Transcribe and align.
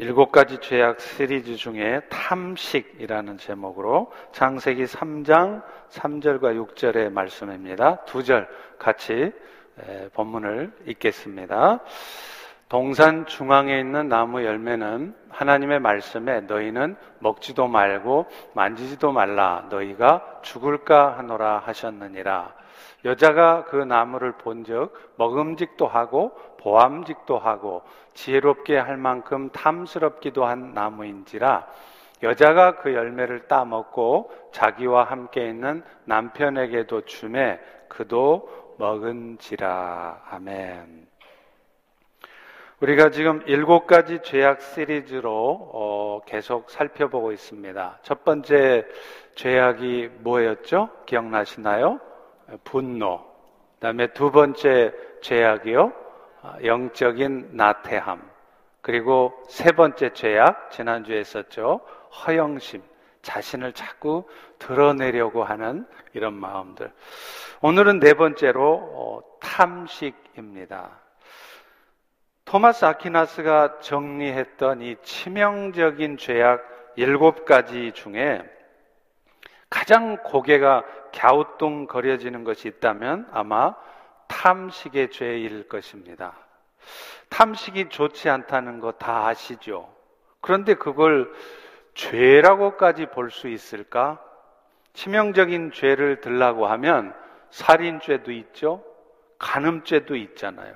일곱 0.00 0.30
가지 0.30 0.58
죄악 0.60 1.00
시리즈 1.00 1.56
중에 1.56 2.00
탐식이라는 2.08 3.36
제목으로 3.36 4.12
창세기 4.30 4.84
3장 4.84 5.64
3절과 5.90 6.54
6절의 6.66 7.10
말씀입니다. 7.10 8.04
두 8.04 8.22
절 8.22 8.48
같이 8.78 9.32
본문을 10.14 10.72
읽겠습니다. 10.86 11.80
동산 12.68 13.26
중앙에 13.26 13.80
있는 13.80 14.08
나무 14.08 14.44
열매는 14.44 15.16
하나님의 15.30 15.80
말씀에 15.80 16.42
너희는 16.42 16.94
먹지도 17.18 17.66
말고 17.66 18.26
만지지도 18.54 19.10
말라 19.10 19.66
너희가 19.68 20.42
죽을까 20.42 21.18
하노라 21.18 21.58
하셨느니라. 21.66 22.54
여자가 23.04 23.64
그 23.64 23.76
나무를 23.76 24.32
본즉 24.32 24.92
먹음직도 25.16 25.86
하고 25.86 26.32
보암직도 26.58 27.38
하고 27.38 27.82
지혜롭게 28.14 28.76
할 28.76 28.96
만큼 28.96 29.50
탐스럽기도 29.50 30.44
한 30.44 30.74
나무인지라 30.74 31.66
여자가 32.22 32.76
그 32.76 32.94
열매를 32.94 33.46
따 33.46 33.64
먹고 33.64 34.32
자기와 34.52 35.04
함께 35.04 35.48
있는 35.48 35.82
남편에게도 36.04 37.02
주매 37.02 37.60
그도 37.88 38.48
먹은지라 38.78 40.22
아멘. 40.30 41.08
우리가 42.80 43.10
지금 43.10 43.42
일곱 43.46 43.86
가지 43.88 44.20
죄악 44.22 44.62
시리즈로 44.62 45.70
어, 45.72 46.20
계속 46.26 46.70
살펴보고 46.70 47.32
있습니다. 47.32 47.98
첫 48.02 48.24
번째 48.24 48.86
죄악이 49.34 50.10
뭐였죠? 50.20 50.88
기억나시나요? 51.06 52.00
분노. 52.64 53.24
그다음에 53.74 54.08
두 54.08 54.30
번째 54.30 54.92
죄악이요. 55.22 55.92
아, 56.42 56.56
영적인 56.64 57.50
나태함. 57.52 58.22
그리고 58.80 59.34
세 59.48 59.72
번째 59.72 60.12
죄악 60.12 60.70
지난주에 60.70 61.18
했었죠. 61.18 61.80
허영심. 62.26 62.82
자신을 63.22 63.72
자꾸 63.72 64.24
드러내려고 64.58 65.44
하는 65.44 65.86
이런 66.14 66.34
마음들. 66.34 66.90
오늘은 67.60 68.00
네 68.00 68.14
번째로 68.14 68.74
어, 68.94 69.20
탐식입니다. 69.40 70.90
토마스 72.44 72.86
아키나스가 72.86 73.80
정리했던 73.80 74.80
이 74.80 74.96
치명적인 75.02 76.16
죄악 76.16 76.62
일곱 76.96 77.44
가지 77.44 77.92
중에 77.92 78.42
가장 79.70 80.16
고개가 80.22 80.84
갸우뚱거려지는 81.14 82.44
것이 82.44 82.68
있다면 82.68 83.28
아마 83.32 83.74
탐식의 84.28 85.10
죄일 85.10 85.68
것입니다. 85.68 86.34
탐식이 87.28 87.88
좋지 87.90 88.28
않다는 88.30 88.80
거 88.80 88.92
다 88.92 89.26
아시죠? 89.26 89.92
그런데 90.40 90.74
그걸 90.74 91.32
죄라고까지 91.94 93.06
볼 93.06 93.30
수 93.30 93.48
있을까? 93.48 94.22
치명적인 94.94 95.72
죄를 95.72 96.20
들라고 96.20 96.66
하면 96.66 97.14
살인죄도 97.50 98.32
있죠? 98.32 98.82
간음죄도 99.38 100.16
있잖아요. 100.16 100.74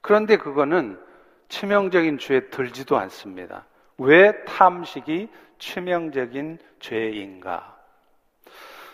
그런데 0.00 0.36
그거는 0.36 1.00
치명적인 1.48 2.18
죄에 2.18 2.48
들지도 2.48 2.96
않습니다. 2.98 3.66
왜 3.98 4.44
탐식이 4.44 5.28
치명적인 5.58 6.58
죄인가? 6.80 7.76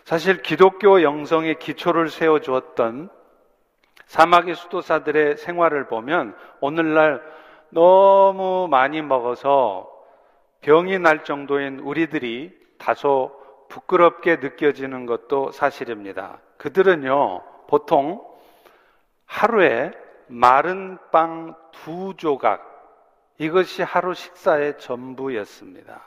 사실 0.07 0.41
기독교 0.41 1.03
영성의 1.03 1.59
기초를 1.59 2.11
세워 2.11 2.39
주었던 2.39 3.11
사막의 4.05 4.55
수도사들의 4.55 5.37
생활을 5.37 5.89
보면 5.89 6.37
오늘날 6.61 7.21
너무 7.71 8.69
많이 8.71 9.03
먹어서 9.03 9.91
병이 10.61 11.01
날 11.01 11.25
정도인 11.25 11.81
우리들이 11.81 12.57
다소 12.79 13.37
부끄럽게 13.69 14.37
느껴지는 14.37 15.07
것도 15.07 15.51
사실입니다. 15.51 16.39
그들은요, 16.59 17.43
보통 17.67 18.25
하루에 19.25 19.91
마른 20.29 20.99
빵 21.11 21.57
두 21.73 22.15
조각, 22.17 22.63
이것이 23.39 23.83
하루 23.83 24.15
식사의 24.15 24.79
전부였습니다. 24.79 26.01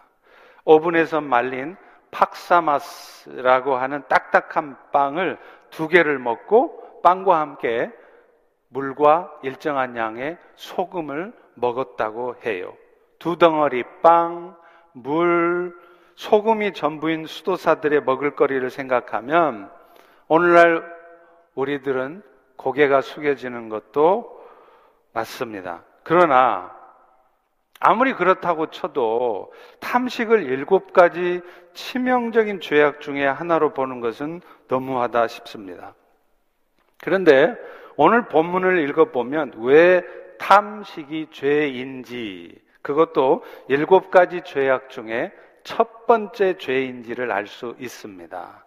오븐에서 0.63 1.19
말린 1.19 1.75
팍사마스라고 2.11 3.75
하는 3.75 4.03
딱딱한 4.07 4.77
빵을 4.91 5.37
두 5.69 5.87
개를 5.87 6.19
먹고 6.19 7.01
빵과 7.01 7.39
함께 7.39 7.91
물과 8.69 9.39
일정한 9.43 9.95
양의 9.95 10.37
소금을 10.55 11.33
먹었다고 11.55 12.35
해요. 12.45 12.73
두 13.17 13.37
덩어리 13.37 13.83
빵, 14.01 14.55
물, 14.93 15.75
소금이 16.15 16.73
전부인 16.73 17.25
수도사들의 17.25 18.03
먹을거리를 18.03 18.69
생각하면 18.69 19.71
오늘날 20.27 20.83
우리들은 21.55 22.23
고개가 22.57 23.01
숙여지는 23.01 23.69
것도 23.69 24.39
맞습니다. 25.13 25.83
그러나 26.03 26.78
아무리 27.79 28.13
그렇다고 28.13 28.67
쳐도 28.67 29.53
탐식을 29.79 30.43
일곱 30.43 30.91
가지 30.91 31.41
치명적인 31.73 32.59
죄악 32.59 32.99
중에 32.99 33.25
하나로 33.25 33.73
보는 33.73 34.01
것은 34.01 34.41
너무하다 34.67 35.27
싶습니다. 35.27 35.95
그런데 37.01 37.55
오늘 37.95 38.27
본문을 38.27 38.79
읽어보면 38.89 39.53
왜 39.59 40.03
탐식이 40.39 41.27
죄인지 41.31 42.61
그것도 42.81 43.43
일곱 43.67 44.11
가지 44.11 44.41
죄악 44.43 44.89
중에 44.89 45.31
첫 45.63 46.05
번째 46.05 46.57
죄인지를 46.57 47.31
알 47.31 47.47
수 47.47 47.75
있습니다. 47.79 48.65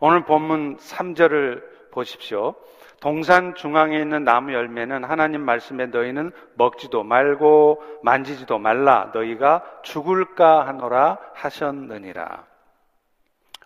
오늘 0.00 0.24
본문 0.24 0.76
3절을 0.76 1.90
보십시오. 1.90 2.54
동산 3.00 3.54
중앙에 3.54 3.98
있는 4.00 4.24
나무 4.24 4.52
열매는 4.52 5.04
하나님 5.04 5.42
말씀에 5.42 5.86
너희는 5.86 6.32
먹지도 6.54 7.04
말고 7.04 8.00
만지지도 8.02 8.58
말라 8.58 9.10
너희가 9.14 9.64
죽을까 9.82 10.66
하노라 10.66 11.18
하셨느니라. 11.34 12.44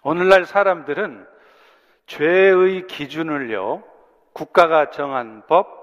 오늘날 0.03 0.44
사람들은 0.44 1.26
죄의 2.06 2.87
기준을요 2.88 3.82
국가가 4.34 4.91
정한 4.91 5.43
법 5.47 5.81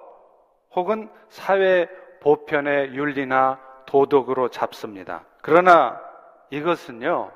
혹은 0.76 1.10
사회 1.30 1.88
보편의 2.22 2.94
윤리나 2.94 3.60
도덕으로 3.88 4.50
잡습니다. 4.50 5.24
그러나 5.42 6.00
이것은요 6.52 7.32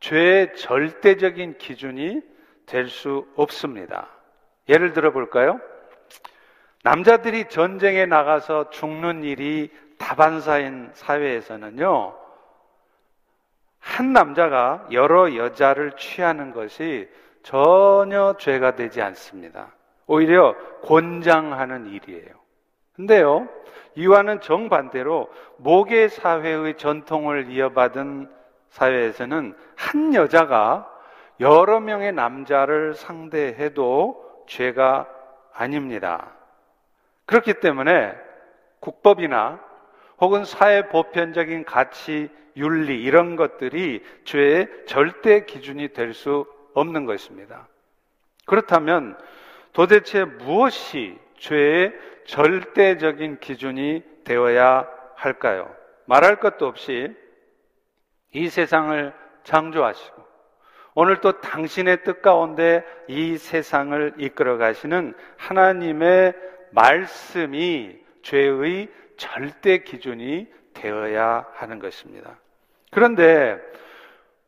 죄의 0.00 0.56
절대적인 0.56 1.58
기준이 1.58 2.22
될 2.66 2.88
수 2.88 3.26
없습니다. 3.36 4.08
예를 4.68 4.92
들어 4.92 5.12
볼까요? 5.12 5.60
남자들이 6.82 7.48
전쟁에 7.48 8.06
나가서 8.06 8.70
죽는 8.70 9.24
일이 9.24 9.70
다반사인 9.98 10.90
사회에서는요, 10.92 12.14
한 13.78 14.12
남자가 14.12 14.86
여러 14.92 15.36
여자를 15.36 15.92
취하는 15.96 16.52
것이 16.52 17.08
전혀 17.42 18.36
죄가 18.38 18.74
되지 18.74 19.02
않습니다. 19.02 19.72
오히려 20.06 20.54
권장하는 20.82 21.86
일이에요. 21.86 22.28
근데요, 22.94 23.48
이와는 23.94 24.40
정반대로 24.40 25.30
모계 25.58 26.08
사회의 26.08 26.76
전통을 26.76 27.50
이어받은 27.50 28.30
사회에서는 28.70 29.56
한 29.76 30.14
여자가 30.14 30.90
여러 31.40 31.80
명의 31.80 32.12
남자를 32.12 32.94
상대해도 32.94 34.23
죄가 34.46 35.08
아닙니다. 35.52 36.32
그렇기 37.26 37.54
때문에 37.54 38.14
국법이나 38.80 39.60
혹은 40.20 40.44
사회 40.44 40.88
보편적인 40.88 41.64
가치, 41.64 42.30
윤리 42.56 43.02
이런 43.02 43.36
것들이 43.36 44.04
죄의 44.24 44.68
절대 44.86 45.44
기준이 45.44 45.88
될 45.92 46.14
수 46.14 46.46
없는 46.74 47.06
것입니다. 47.06 47.68
그렇다면 48.46 49.16
도대체 49.72 50.24
무엇이 50.24 51.18
죄의 51.38 51.92
절대적인 52.26 53.38
기준이 53.40 54.02
되어야 54.24 54.88
할까요? 55.14 55.74
말할 56.06 56.36
것도 56.40 56.66
없이 56.66 57.14
이 58.32 58.48
세상을 58.48 59.12
창조하시고 59.44 60.23
오늘 60.94 61.20
또 61.20 61.40
당신의 61.40 62.04
뜻 62.04 62.22
가운데 62.22 62.84
이 63.08 63.36
세상을 63.36 64.14
이끌어 64.18 64.58
가시는 64.58 65.14
하나님의 65.36 66.34
말씀이 66.70 67.98
죄의 68.22 68.88
절대 69.16 69.78
기준이 69.78 70.46
되어야 70.72 71.46
하는 71.54 71.78
것입니다. 71.80 72.36
그런데 72.90 73.58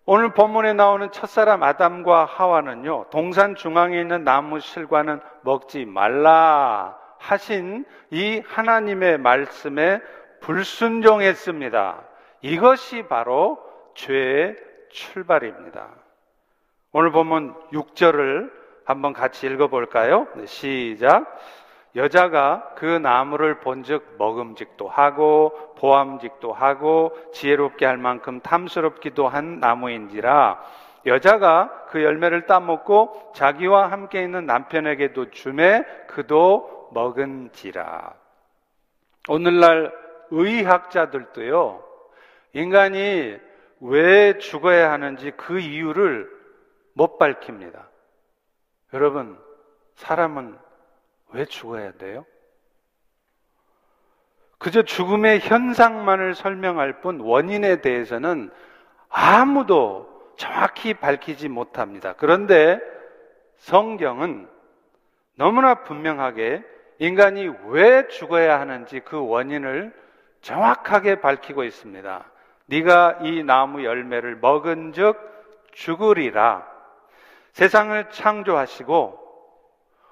오늘 0.04 0.34
본문에 0.34 0.72
나오는 0.74 1.10
첫사람 1.10 1.64
아담과 1.64 2.26
하와는요, 2.26 3.06
동산 3.10 3.56
중앙에 3.56 4.00
있는 4.00 4.22
나무 4.22 4.60
실과는 4.60 5.20
먹지 5.42 5.84
말라 5.84 6.96
하신 7.18 7.84
이 8.10 8.40
하나님의 8.46 9.18
말씀에 9.18 10.00
불순종했습니다. 10.40 12.04
이것이 12.42 13.02
바로 13.08 13.58
죄의 13.94 14.56
출발입니다. 14.90 16.05
오늘 16.98 17.12
보면 17.12 17.54
6절을 17.74 18.50
한번 18.86 19.12
같이 19.12 19.46
읽어볼까요? 19.46 20.28
네, 20.34 20.46
시작. 20.46 21.26
여자가 21.94 22.72
그 22.74 22.86
나무를 22.86 23.60
본즉 23.60 24.14
먹음직도 24.16 24.88
하고 24.88 25.74
보암직도 25.76 26.54
하고 26.54 27.14
지혜롭게 27.34 27.84
할 27.84 27.98
만큼 27.98 28.40
탐스럽기도 28.40 29.28
한 29.28 29.60
나무인지라 29.60 30.58
여자가 31.04 31.84
그 31.90 32.02
열매를 32.02 32.46
따먹고 32.46 33.32
자기와 33.34 33.90
함께 33.92 34.22
있는 34.22 34.46
남편에게도 34.46 35.32
주매 35.32 35.84
그도 36.06 36.88
먹은지라. 36.94 38.14
오늘날 39.28 39.92
의학자들도요, 40.30 41.84
인간이 42.54 43.36
왜 43.82 44.38
죽어야 44.38 44.90
하는지 44.90 45.32
그 45.36 45.60
이유를 45.60 46.35
못 46.96 47.18
밝힙니다. 47.18 47.90
여러분, 48.94 49.38
사람은 49.96 50.56
왜 51.32 51.44
죽어야 51.44 51.92
돼요? 51.92 52.24
그저 54.56 54.82
죽음의 54.82 55.40
현상만을 55.40 56.34
설명할 56.34 57.02
뿐 57.02 57.20
원인에 57.20 57.82
대해서는 57.82 58.50
아무도 59.10 60.32
정확히 60.38 60.94
밝히지 60.94 61.50
못합니다. 61.50 62.14
그런데 62.14 62.80
성경은 63.56 64.48
너무나 65.34 65.82
분명하게 65.82 66.64
인간이 66.98 67.50
왜 67.66 68.08
죽어야 68.08 68.58
하는지 68.58 69.00
그 69.00 69.22
원인을 69.22 69.94
정확하게 70.40 71.20
밝히고 71.20 71.64
있습니다. 71.64 72.24
네가 72.66 73.18
이 73.22 73.42
나무 73.42 73.84
열매를 73.84 74.36
먹은즉 74.36 75.18
죽으리라. 75.72 76.75
세상을 77.56 78.10
창조하시고 78.10 79.18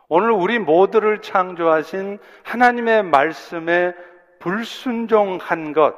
오늘 0.09 0.31
우리 0.31 0.59
모두를 0.59 1.21
창조하신 1.21 2.19
하나님의 2.43 3.03
말씀에 3.03 3.93
불순종한 4.39 5.75
것, 5.75 5.95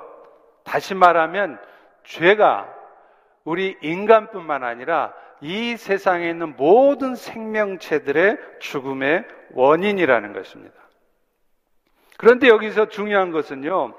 다시 0.65 0.97
말하면 0.97 1.61
죄가 2.03 2.69
우리 3.45 3.79
인간뿐만 3.81 4.65
아니라 4.65 5.15
이 5.41 5.77
세상에 5.77 6.29
있는 6.29 6.57
모든 6.57 7.15
생명체들의 7.15 8.39
죽음의 8.59 9.25
원인이라는 9.53 10.33
것입니다. 10.33 10.75
그런데 12.17 12.49
여기서 12.49 12.89
중요한 12.89 13.31
것은요, 13.31 13.95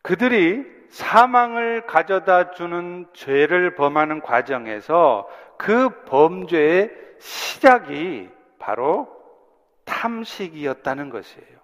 그들이 0.00 0.64
사망을 0.88 1.82
가져다 1.86 2.52
주는 2.52 3.06
죄를 3.12 3.74
범하는 3.74 4.22
과정에서 4.22 5.28
그 5.60 5.90
범죄의 6.06 6.90
시작이 7.18 8.30
바로 8.58 9.14
탐식이었다는 9.84 11.10
것이에요. 11.10 11.60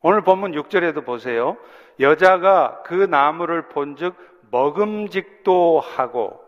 오늘 0.00 0.22
본문 0.22 0.52
6절에도 0.52 1.04
보세요. 1.04 1.58
여자가 2.00 2.80
그 2.82 2.94
나무를 2.94 3.68
본즉 3.68 4.16
먹음직도 4.50 5.80
하고 5.80 6.42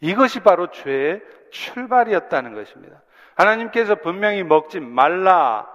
이것이 0.00 0.40
바로 0.40 0.72
죄의 0.72 1.22
출발이었다는 1.52 2.54
것입니다. 2.54 3.00
하나님께서 3.36 3.94
분명히 3.94 4.42
먹지 4.42 4.80
말라 4.80 5.70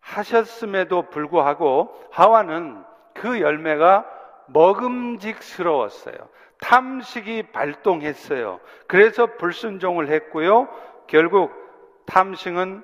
하셨음에도 0.00 1.10
불구하고 1.10 1.94
하와는 2.12 2.82
그 3.12 3.42
열매가 3.42 4.06
먹음직스러웠어요. 4.46 6.16
탐식이 6.64 7.52
발동했어요. 7.52 8.58
그래서 8.86 9.26
불순종을 9.36 10.08
했고요. 10.08 10.66
결국 11.06 11.52
탐식은 12.06 12.82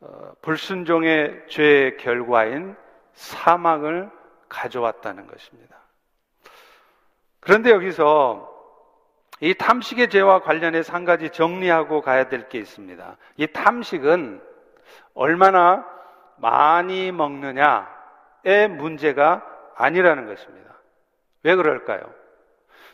어, 0.00 0.32
불순종의 0.42 1.44
죄의 1.48 1.96
결과인 1.96 2.76
사망을 3.14 4.10
가져왔다는 4.50 5.26
것입니다. 5.26 5.76
그런데 7.40 7.70
여기서 7.70 8.54
이 9.40 9.54
탐식의 9.54 10.10
죄와 10.10 10.40
관련해서 10.40 10.92
한 10.92 11.04
가지 11.06 11.30
정리하고 11.30 12.02
가야 12.02 12.28
될 12.28 12.48
게 12.48 12.58
있습니다. 12.58 13.16
이 13.38 13.46
탐식은 13.46 14.42
얼마나 15.14 15.86
많이 16.36 17.10
먹느냐의 17.10 18.68
문제가 18.68 19.42
아니라는 19.76 20.26
것입니다. 20.26 20.74
왜 21.42 21.56
그럴까요? 21.56 22.17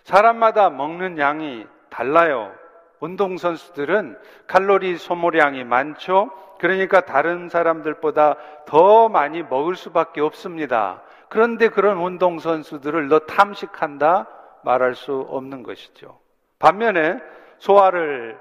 사람마다 0.05 0.71
먹는 0.71 1.19
양이 1.19 1.67
달라요. 1.91 2.53
운동선수들은 3.01 4.19
칼로리 4.47 4.97
소모량이 4.97 5.65
많죠? 5.65 6.31
그러니까 6.59 7.01
다른 7.01 7.49
사람들보다 7.49 8.37
더 8.67 9.09
많이 9.09 9.43
먹을 9.43 9.77
수밖에 9.77 10.21
없습니다. 10.21 11.03
그런데 11.29 11.69
그런 11.69 11.99
운동선수들을 11.99 13.09
너 13.09 13.19
탐식한다? 13.21 14.27
말할 14.63 14.95
수 14.95 15.27
없는 15.29 15.63
것이죠. 15.63 16.19
반면에 16.59 17.21
소화를 17.59 18.39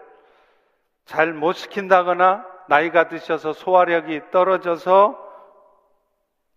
잘 1.06 1.33
못 1.33 1.54
시킨다거나 1.54 2.45
나이가 2.68 3.09
드셔서 3.09 3.51
소화력이 3.51 4.21
떨어져서 4.31 5.19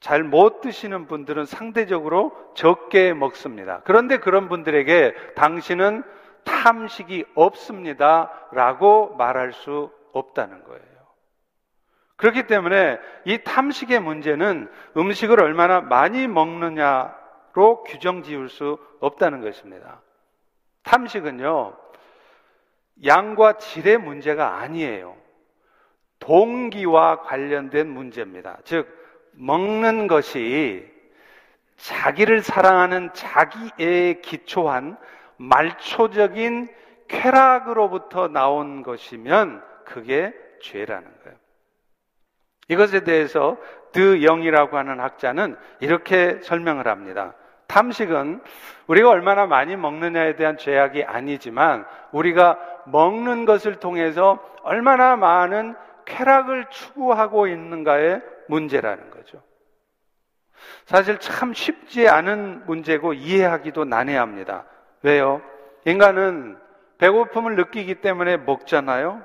잘 0.00 0.22
못 0.22 0.60
드시는 0.60 1.06
분들은 1.06 1.46
상대적으로 1.46 2.32
적게 2.54 3.12
먹습니다. 3.14 3.80
그런데 3.84 4.18
그런 4.18 4.48
분들에게 4.48 5.14
당신은 5.34 6.02
탐식이 6.44 7.24
없습니다. 7.34 8.30
라고 8.52 9.14
말할 9.16 9.52
수 9.52 9.90
없다는 10.12 10.64
거예요. 10.64 10.86
그렇기 12.16 12.46
때문에 12.46 12.98
이 13.24 13.38
탐식의 13.44 14.00
문제는 14.00 14.70
음식을 14.96 15.40
얼마나 15.42 15.80
많이 15.80 16.26
먹느냐로 16.26 17.84
규정 17.86 18.22
지을 18.22 18.48
수 18.48 18.78
없다는 19.00 19.42
것입니다. 19.42 20.00
탐식은요, 20.82 21.76
양과 23.04 23.58
질의 23.58 23.98
문제가 23.98 24.58
아니에요. 24.58 25.16
동기와 26.18 27.22
관련된 27.22 27.88
문제입니다. 27.88 28.58
즉, 28.64 28.88
먹는 29.36 30.06
것이 30.06 30.90
자기를 31.76 32.42
사랑하는 32.42 33.10
자기에 33.12 34.20
기초한 34.22 34.96
말초적인 35.36 36.68
쾌락으로부터 37.08 38.28
나온 38.28 38.82
것이면 38.82 39.62
그게 39.84 40.32
죄라는 40.62 41.06
거예요. 41.24 41.36
이것에 42.68 43.04
대해서 43.04 43.56
드 43.92 44.22
영이라고 44.22 44.76
하는 44.76 45.00
학자는 45.00 45.56
이렇게 45.80 46.40
설명을 46.42 46.88
합니다. 46.88 47.34
탐식은 47.68 48.42
우리가 48.86 49.08
얼마나 49.08 49.46
많이 49.46 49.76
먹느냐에 49.76 50.36
대한 50.36 50.56
죄악이 50.56 51.04
아니지만 51.04 51.84
우리가 52.12 52.58
먹는 52.86 53.44
것을 53.44 53.76
통해서 53.76 54.38
얼마나 54.62 55.16
많은 55.16 55.74
쾌락을 56.06 56.66
추구하고 56.70 57.46
있는가의 57.48 58.22
문제라는 58.48 59.10
거죠. 59.10 59.42
사실 60.84 61.18
참 61.18 61.52
쉽지 61.52 62.08
않은 62.08 62.64
문제고 62.66 63.12
이해하기도 63.12 63.84
난해합니다. 63.84 64.64
왜요? 65.02 65.42
인간은 65.84 66.58
배고픔을 66.98 67.56
느끼기 67.56 67.96
때문에 67.96 68.38
먹잖아요. 68.38 69.22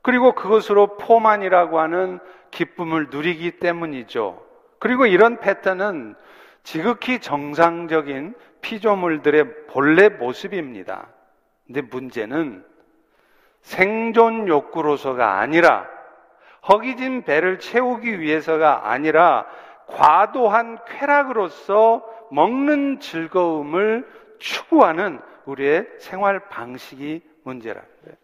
그리고 0.00 0.32
그것으로 0.32 0.96
포만이라고 0.96 1.78
하는 1.78 2.18
기쁨을 2.50 3.08
누리기 3.10 3.58
때문이죠. 3.58 4.44
그리고 4.78 5.06
이런 5.06 5.38
패턴은 5.38 6.16
지극히 6.64 7.20
정상적인 7.20 8.34
피조물들의 8.60 9.66
본래 9.68 10.08
모습입니다. 10.08 11.08
근데 11.66 11.82
문제는 11.82 12.64
생존 13.62 14.48
욕구로서가 14.48 15.38
아니라 15.38 15.88
허기진 16.68 17.22
배를 17.22 17.58
채우기 17.58 18.20
위해서가 18.20 18.90
아니라 18.90 19.46
과도한 19.86 20.78
쾌락으로서 20.86 22.04
먹는 22.30 23.00
즐거움을 23.00 24.08
추구하는 24.38 25.20
우리의 25.44 25.86
생활 25.98 26.48
방식이 26.48 27.22
문제라는 27.44 27.88
거예요. 28.04 28.16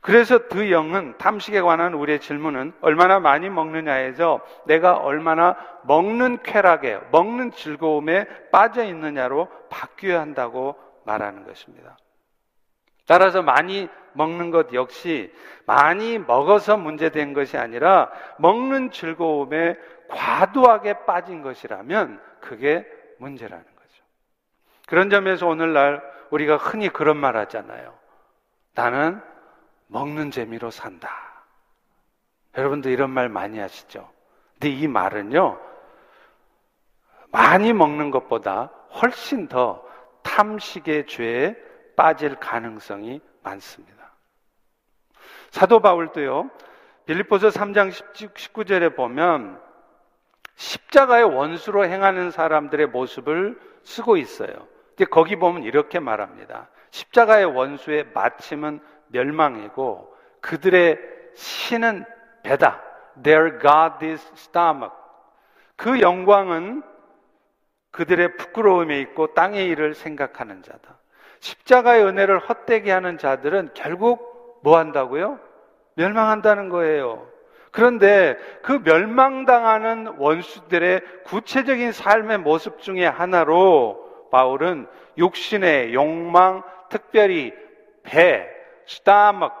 그래서 0.00 0.46
그 0.48 0.70
영은 0.70 1.18
탐식에 1.18 1.60
관한 1.60 1.94
우리의 1.94 2.20
질문은 2.20 2.72
얼마나 2.80 3.18
많이 3.18 3.48
먹느냐에서 3.48 4.40
내가 4.66 4.96
얼마나 4.96 5.56
먹는 5.82 6.42
쾌락에, 6.42 7.00
먹는 7.10 7.50
즐거움에 7.52 8.26
빠져 8.50 8.84
있느냐로 8.84 9.48
바뀌어야 9.68 10.20
한다고 10.20 10.76
말하는 11.04 11.44
것입니다. 11.44 11.96
따라서 13.06 13.42
많이 13.42 13.88
먹는 14.12 14.50
것 14.50 14.72
역시 14.72 15.32
많이 15.66 16.18
먹어서 16.18 16.76
문제된 16.76 17.32
것이 17.32 17.56
아니라 17.56 18.10
먹는 18.38 18.90
즐거움에 18.90 19.76
과도하게 20.08 21.04
빠진 21.04 21.42
것이라면 21.42 22.20
그게 22.40 22.86
문제라는 23.18 23.64
거죠. 23.64 24.04
그런 24.86 25.10
점에서 25.10 25.46
오늘날 25.46 26.02
우리가 26.30 26.56
흔히 26.56 26.88
그런 26.88 27.16
말 27.16 27.36
하잖아요. 27.36 27.94
나는 28.74 29.20
먹는 29.88 30.30
재미로 30.30 30.70
산다. 30.70 31.10
여러분들 32.56 32.90
이런 32.90 33.10
말 33.10 33.28
많이 33.28 33.58
하시죠? 33.58 34.08
근데 34.54 34.70
이 34.70 34.88
말은요, 34.88 35.60
많이 37.30 37.72
먹는 37.72 38.10
것보다 38.10 38.70
훨씬 39.02 39.48
더 39.48 39.84
탐식의 40.22 41.06
죄에 41.06 41.65
빠질 41.96 42.36
가능성이 42.36 43.20
많습니다. 43.42 44.12
사도 45.50 45.80
바울도요, 45.80 46.50
빌립보서 47.06 47.48
3장 47.48 47.90
19절에 47.90 48.94
보면 48.94 49.60
십자가의 50.56 51.24
원수로 51.24 51.84
행하는 51.84 52.30
사람들의 52.30 52.88
모습을 52.88 53.58
쓰고 53.82 54.16
있어요. 54.16 54.52
거기 55.10 55.36
보면 55.36 55.62
이렇게 55.62 56.00
말합니다. 56.00 56.68
십자가의 56.90 57.44
원수의 57.44 58.06
마침은 58.14 58.80
멸망이고 59.08 60.14
그들의 60.40 60.98
신은 61.34 62.04
배다. 62.42 62.82
Their 63.22 63.58
God 63.58 64.06
is 64.06 64.32
stomach. 64.34 64.94
그 65.76 66.00
영광은 66.00 66.82
그들의 67.90 68.36
부끄러움에 68.36 69.00
있고 69.00 69.34
땅의 69.34 69.66
일을 69.68 69.94
생각하는 69.94 70.62
자다. 70.62 70.98
십자가의 71.46 72.04
은혜를 72.04 72.40
헛되게 72.40 72.90
하는 72.90 73.18
자들은 73.18 73.70
결국 73.74 74.60
뭐 74.62 74.78
한다고요? 74.78 75.38
멸망한다는 75.94 76.68
거예요. 76.68 77.28
그런데 77.70 78.36
그 78.62 78.80
멸망당하는 78.84 80.14
원수들의 80.18 81.02
구체적인 81.24 81.92
삶의 81.92 82.38
모습 82.38 82.80
중에 82.80 83.06
하나로 83.06 84.28
바울은 84.32 84.88
육신의 85.18 85.94
욕망, 85.94 86.62
특별히 86.88 87.54
배, 88.02 88.48
스타먹, 88.86 89.52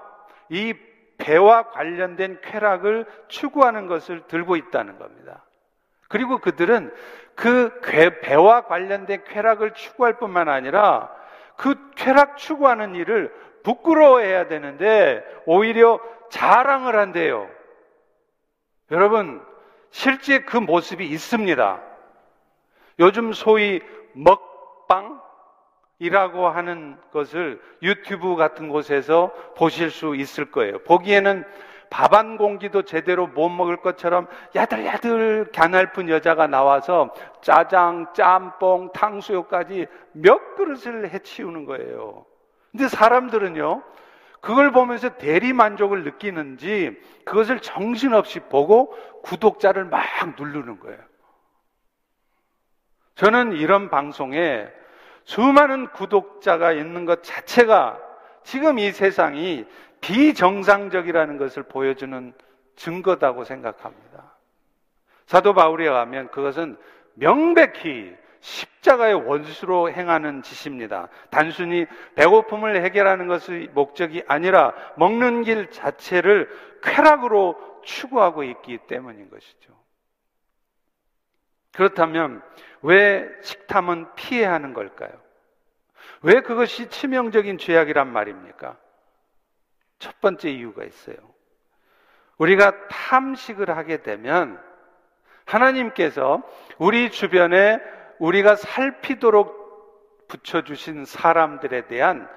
이 0.48 0.74
배와 1.18 1.70
관련된 1.70 2.40
쾌락을 2.42 3.06
추구하는 3.28 3.86
것을 3.86 4.26
들고 4.26 4.56
있다는 4.56 4.98
겁니다. 4.98 5.44
그리고 6.08 6.38
그들은 6.38 6.92
그 7.34 7.80
배와 8.22 8.66
관련된 8.66 9.24
쾌락을 9.24 9.72
추구할 9.74 10.18
뿐만 10.18 10.48
아니라 10.48 11.15
그 11.56 11.74
쾌락 11.96 12.36
추구하는 12.36 12.94
일을 12.94 13.34
부끄러워해야 13.62 14.48
되는데 14.48 15.24
오히려 15.44 15.98
자랑을 16.30 16.96
한대요. 16.96 17.48
여러분, 18.90 19.44
실제 19.90 20.40
그 20.40 20.56
모습이 20.56 21.06
있습니다. 21.06 21.82
요즘 22.98 23.32
소위 23.32 23.80
먹방이라고 25.98 26.48
하는 26.48 26.96
것을 27.12 27.60
유튜브 27.82 28.36
같은 28.36 28.68
곳에서 28.68 29.32
보실 29.56 29.90
수 29.90 30.14
있을 30.14 30.50
거예요. 30.50 30.78
보기에는 30.84 31.44
밥 31.90 32.12
한 32.12 32.36
공기도 32.36 32.82
제대로 32.82 33.26
못 33.26 33.48
먹을 33.48 33.76
것처럼 33.76 34.26
야들야들 34.54 35.50
가날픈 35.52 36.08
여자가 36.08 36.46
나와서 36.46 37.12
짜장, 37.42 38.06
짬뽕, 38.14 38.92
탕수육까지 38.92 39.86
몇 40.12 40.56
그릇을 40.56 41.10
해치우는 41.10 41.64
거예요. 41.66 42.24
근데 42.72 42.88
사람들은요, 42.88 43.82
그걸 44.40 44.70
보면서 44.70 45.16
대리 45.16 45.52
만족을 45.52 46.04
느끼는지 46.04 46.96
그것을 47.24 47.60
정신없이 47.60 48.40
보고 48.40 48.94
구독자를 49.22 49.84
막 49.84 50.04
누르는 50.38 50.78
거예요. 50.80 50.98
저는 53.16 53.54
이런 53.54 53.90
방송에 53.90 54.68
수많은 55.24 55.88
구독자가 55.88 56.72
있는 56.72 57.04
것 57.04 57.22
자체가 57.22 57.98
지금 58.44 58.78
이 58.78 58.92
세상이 58.92 59.66
비정상적이라는 60.00 61.38
것을 61.38 61.62
보여주는 61.64 62.32
증거다고 62.76 63.44
생각합니다. 63.44 64.36
사도 65.26 65.54
바울에 65.54 65.84
의하면 65.84 66.30
그것은 66.30 66.76
명백히 67.14 68.14
십자가의 68.40 69.14
원수로 69.14 69.90
행하는 69.90 70.42
짓입니다. 70.42 71.08
단순히 71.30 71.86
배고픔을 72.14 72.82
해결하는 72.84 73.26
것이 73.26 73.68
목적이 73.74 74.22
아니라 74.28 74.72
먹는 74.96 75.42
길 75.42 75.70
자체를 75.70 76.48
쾌락으로 76.82 77.56
추구하고 77.82 78.44
있기 78.44 78.78
때문인 78.86 79.30
것이죠. 79.30 79.74
그렇다면 81.72 82.42
왜 82.82 83.28
식탐은 83.42 84.14
피해야 84.14 84.52
하는 84.52 84.74
걸까요? 84.74 85.10
왜 86.22 86.40
그것이 86.40 86.88
치명적인 86.88 87.58
죄악이란 87.58 88.12
말입니까? 88.12 88.76
첫 89.98 90.20
번째 90.20 90.50
이유가 90.50 90.84
있어요. 90.84 91.16
우리가 92.38 92.88
탐식을 92.88 93.76
하게 93.76 94.02
되면 94.02 94.60
하나님께서 95.44 96.42
우리 96.78 97.10
주변에 97.10 97.78
우리가 98.18 98.56
살피도록 98.56 100.26
붙여주신 100.28 101.04
사람들에 101.04 101.86
대한 101.86 102.28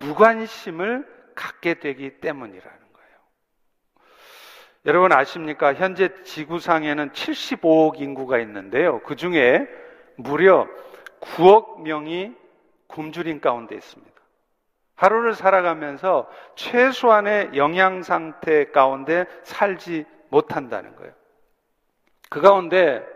무관심을 0.00 1.06
갖게 1.34 1.74
되기 1.74 2.20
때문이라는 2.20 2.78
거예요. 2.92 3.18
여러분 4.86 5.12
아십니까? 5.12 5.74
현재 5.74 6.22
지구상에는 6.22 7.10
75억 7.10 8.00
인구가 8.00 8.38
있는데요. 8.38 9.00
그 9.02 9.16
중에 9.16 9.66
무려 10.16 10.68
9억 11.20 11.82
명이 11.82 12.34
굶주림 12.86 13.40
가운데 13.40 13.74
있습니다. 13.74 14.17
하루를 14.98 15.32
살아가면서 15.32 16.28
최소한의 16.56 17.52
영양 17.54 18.02
상태 18.02 18.70
가운데 18.72 19.26
살지 19.44 20.04
못한다는 20.28 20.96
거예요. 20.96 21.12
그 22.28 22.40
가운데 22.40 23.06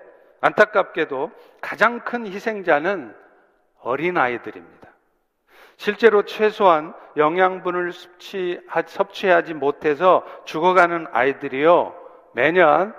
안타깝게도 0.41 1.33
가장 1.61 2.01
큰 2.01 2.25
희생자는 2.27 3.15
어린아이들입니다. 3.81 4.89
실제로 5.77 6.23
최소한 6.23 6.95
영양분을 7.17 7.93
섭취하 8.87 9.43
지 9.43 9.53
못해서 9.53 10.25
죽어가는 10.45 11.09
아이들이요, 11.11 11.95
매년, 12.33 12.95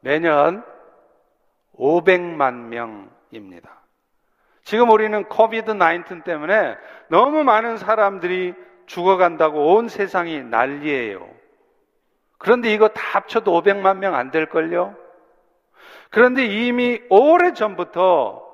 매년 0.00 0.62
500만 1.74 2.52
명입니다. 3.30 3.79
지금 4.70 4.88
우리는 4.90 5.24
코비드 5.24 5.76
19 5.76 6.22
때문에 6.22 6.76
너무 7.08 7.42
많은 7.42 7.76
사람들이 7.76 8.54
죽어간다고 8.86 9.74
온 9.74 9.88
세상이 9.88 10.44
난리예요. 10.44 11.28
그런데 12.38 12.72
이거 12.72 12.86
다 12.86 13.02
합쳐도 13.18 13.50
500만 13.50 13.96
명 13.96 14.14
안 14.14 14.30
될걸요? 14.30 14.94
그런데 16.10 16.46
이미 16.46 17.02
오래 17.10 17.52
전부터 17.52 18.48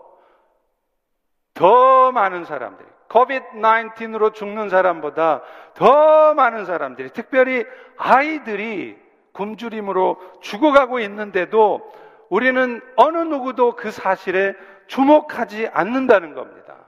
더 1.53 2.13
많은 2.13 2.47
사람들이, 2.47 2.89
COVID-19으로 3.11 4.33
죽는 4.33 4.71
사람보다 4.71 5.43
더 5.75 6.33
많은 6.33 6.65
사람들이, 6.65 7.11
특별히 7.11 7.67
아이들이 7.99 8.97
굶주림으로 9.33 10.17
죽어가고 10.41 10.99
있는데도 11.01 11.93
우리는 12.31 12.81
어느 12.97 13.19
누구도 13.19 13.77
그 13.77 13.91
사실에 13.91 14.55
주목하지 14.87 15.69
않는다는 15.69 16.35
겁니다. 16.35 16.87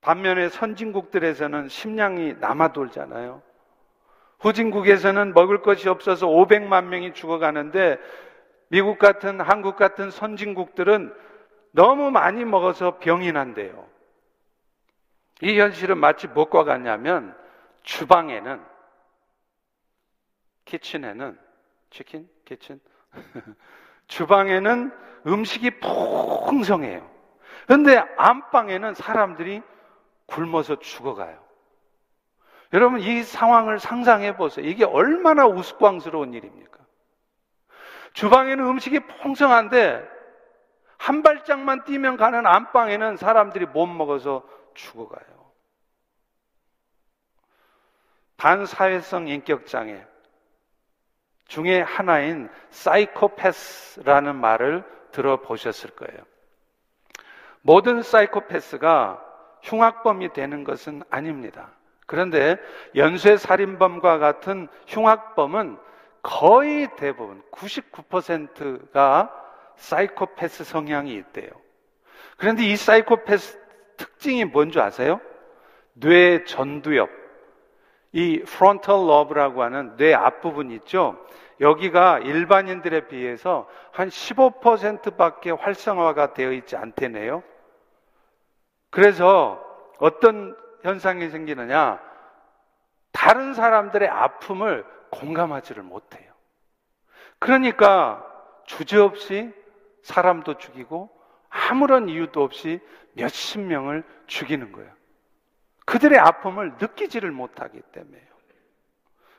반면에 0.00 0.48
선진국들에서는 0.48 1.68
식량이 1.68 2.34
남아돌잖아요. 2.40 3.42
후진국에서는 4.40 5.34
먹을 5.34 5.60
것이 5.62 5.88
없어서 5.88 6.26
500만 6.26 6.86
명이 6.86 7.12
죽어가는데 7.12 7.98
미국 8.68 8.98
같은 8.98 9.40
한국 9.40 9.76
같은 9.76 10.10
선진국들은 10.10 11.14
너무 11.72 12.10
많이 12.10 12.44
먹어서 12.44 12.98
병이 12.98 13.32
난대요. 13.32 13.86
이 15.42 15.58
현실은 15.58 15.98
마치 15.98 16.26
무엇과 16.26 16.64
같냐면 16.64 17.36
주방에는 17.82 18.64
키친에는 20.64 21.38
치킨 21.90 22.28
키친 22.44 22.80
주방에는 24.10 24.92
음식이 25.26 25.80
풍성해요. 25.80 27.08
그런데 27.66 27.96
안방에는 28.16 28.94
사람들이 28.94 29.62
굶어서 30.26 30.80
죽어가요. 30.80 31.38
여러분 32.72 33.00
이 33.00 33.22
상황을 33.22 33.78
상상해 33.78 34.36
보세요. 34.36 34.66
이게 34.66 34.84
얼마나 34.84 35.46
우스꽝스러운 35.46 36.34
일입니까? 36.34 36.78
주방에는 38.12 38.64
음식이 38.66 39.00
풍성한데 39.22 40.08
한 40.98 41.22
발짝만 41.22 41.84
뛰면 41.84 42.16
가는 42.16 42.46
안방에는 42.46 43.16
사람들이 43.16 43.66
못 43.66 43.86
먹어서 43.86 44.42
죽어가요. 44.74 45.40
반사회성 48.36 49.28
인격장애 49.28 50.09
중에 51.50 51.80
하나인 51.80 52.48
사이코패스라는 52.70 54.36
말을 54.36 54.84
들어보셨을 55.10 55.90
거예요. 55.90 56.20
모든 57.60 58.02
사이코패스가 58.02 59.20
흉악범이 59.62 60.32
되는 60.32 60.62
것은 60.62 61.02
아닙니다. 61.10 61.72
그런데 62.06 62.56
연쇄 62.94 63.36
살인범과 63.36 64.18
같은 64.18 64.68
흉악범은 64.86 65.76
거의 66.22 66.88
대부분 66.96 67.42
99%가 67.50 69.34
사이코패스 69.74 70.62
성향이 70.62 71.14
있대요. 71.14 71.50
그런데 72.36 72.64
이 72.64 72.76
사이코패스 72.76 73.58
특징이 73.96 74.44
뭔지 74.44 74.78
아세요? 74.78 75.20
뇌 75.94 76.44
전두엽. 76.44 77.10
이 78.12 78.40
frontal 78.42 79.08
lobe라고 79.08 79.62
하는 79.62 79.96
뇌 79.96 80.14
앞부분 80.14 80.70
있죠? 80.72 81.16
여기가 81.60 82.20
일반인들에 82.20 83.08
비해서 83.08 83.68
한 83.92 84.08
15%밖에 84.08 85.50
활성화가 85.50 86.32
되어 86.32 86.52
있지 86.52 86.76
않대네요. 86.76 87.42
그래서 88.90 89.62
어떤 89.98 90.56
현상이 90.82 91.28
생기느냐? 91.28 92.00
다른 93.12 93.52
사람들의 93.52 94.08
아픔을 94.08 94.84
공감하지를 95.10 95.82
못해요. 95.82 96.32
그러니까 97.38 98.24
주저없이 98.64 99.52
사람도 100.02 100.54
죽이고 100.54 101.10
아무런 101.48 102.08
이유도 102.08 102.42
없이 102.42 102.80
몇십 103.14 103.60
명을 103.60 104.04
죽이는 104.26 104.72
거예요. 104.72 104.90
그들의 105.84 106.18
아픔을 106.18 106.74
느끼지를 106.80 107.30
못하기 107.32 107.80
때문에요. 107.92 108.29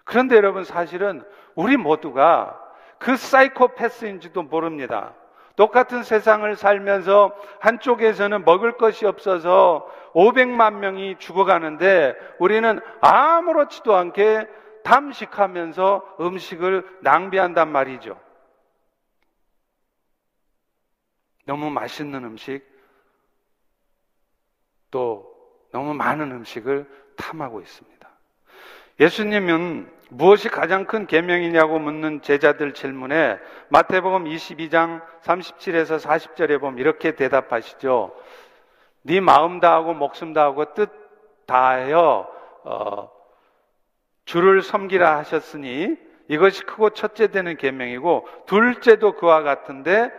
그런데 0.04 0.36
여러분 0.36 0.64
사실은 0.64 1.24
우리 1.56 1.78
모두가 1.78 2.60
그 2.98 3.18
사이코패스인지도 3.18 4.44
모릅니다. 4.44 5.14
똑같은 5.56 6.04
세상을 6.04 6.56
살면서 6.56 7.36
한쪽에서는 7.60 8.46
먹을 8.46 8.78
것이 8.78 9.06
없어서 9.06 9.88
500만 10.14 10.76
명이 10.76 11.18
죽어가는데 11.20 12.16
우리는 12.40 12.80
아무렇지도 13.02 13.96
않게 13.96 14.48
담식하면서 14.84 16.18
음식을 16.20 17.00
낭비한단 17.02 17.72
말이죠. 17.72 18.20
너무 21.46 21.70
맛있는 21.70 22.24
음식, 22.24 22.64
또 24.90 25.32
너무 25.72 25.94
많은 25.94 26.32
음식을 26.32 26.90
탐하고 27.18 27.62
있습니다. 27.62 28.01
예수님은 29.00 29.90
무엇이 30.10 30.50
가장 30.50 30.86
큰 30.86 31.08
계명이냐고 31.08 31.80
묻는 31.80 32.22
제자들 32.22 32.74
질문에 32.74 33.40
마태복음 33.70 34.26
22장 34.26 35.02
37에서 35.24 36.00
40절에 36.00 36.60
보면 36.60 36.80
이렇게 36.80 37.16
대답하시죠. 37.16 38.14
네 39.04 39.22
마음 39.22 39.60
다하고 39.60 39.94
목숨 39.94 40.34
다하고 40.34 40.74
뜻 40.74 40.90
다하여 41.46 42.28
어, 42.66 43.10
주를 44.26 44.62
섬기라 44.62 45.18
하셨으니 45.18 45.96
이것이 46.28 46.64
크고 46.64 46.92
첫째 46.92 47.28
되는 47.28 47.58
계명이고 47.58 48.28
둘째도 48.46 49.14
그와 49.14 49.44
같은데 49.44 50.12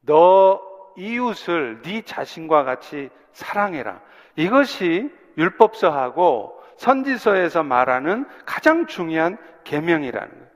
너 0.00 0.60
이웃을 0.96 1.82
네 1.82 2.02
자신과 2.02 2.64
같이 2.64 3.10
사랑해라. 3.32 4.00
이것이 4.36 5.10
율법서하고 5.36 6.55
선지서에서 6.76 7.62
말하는 7.62 8.26
가장 8.44 8.86
중요한 8.86 9.38
계명이라는 9.64 10.28
거예요. 10.30 10.46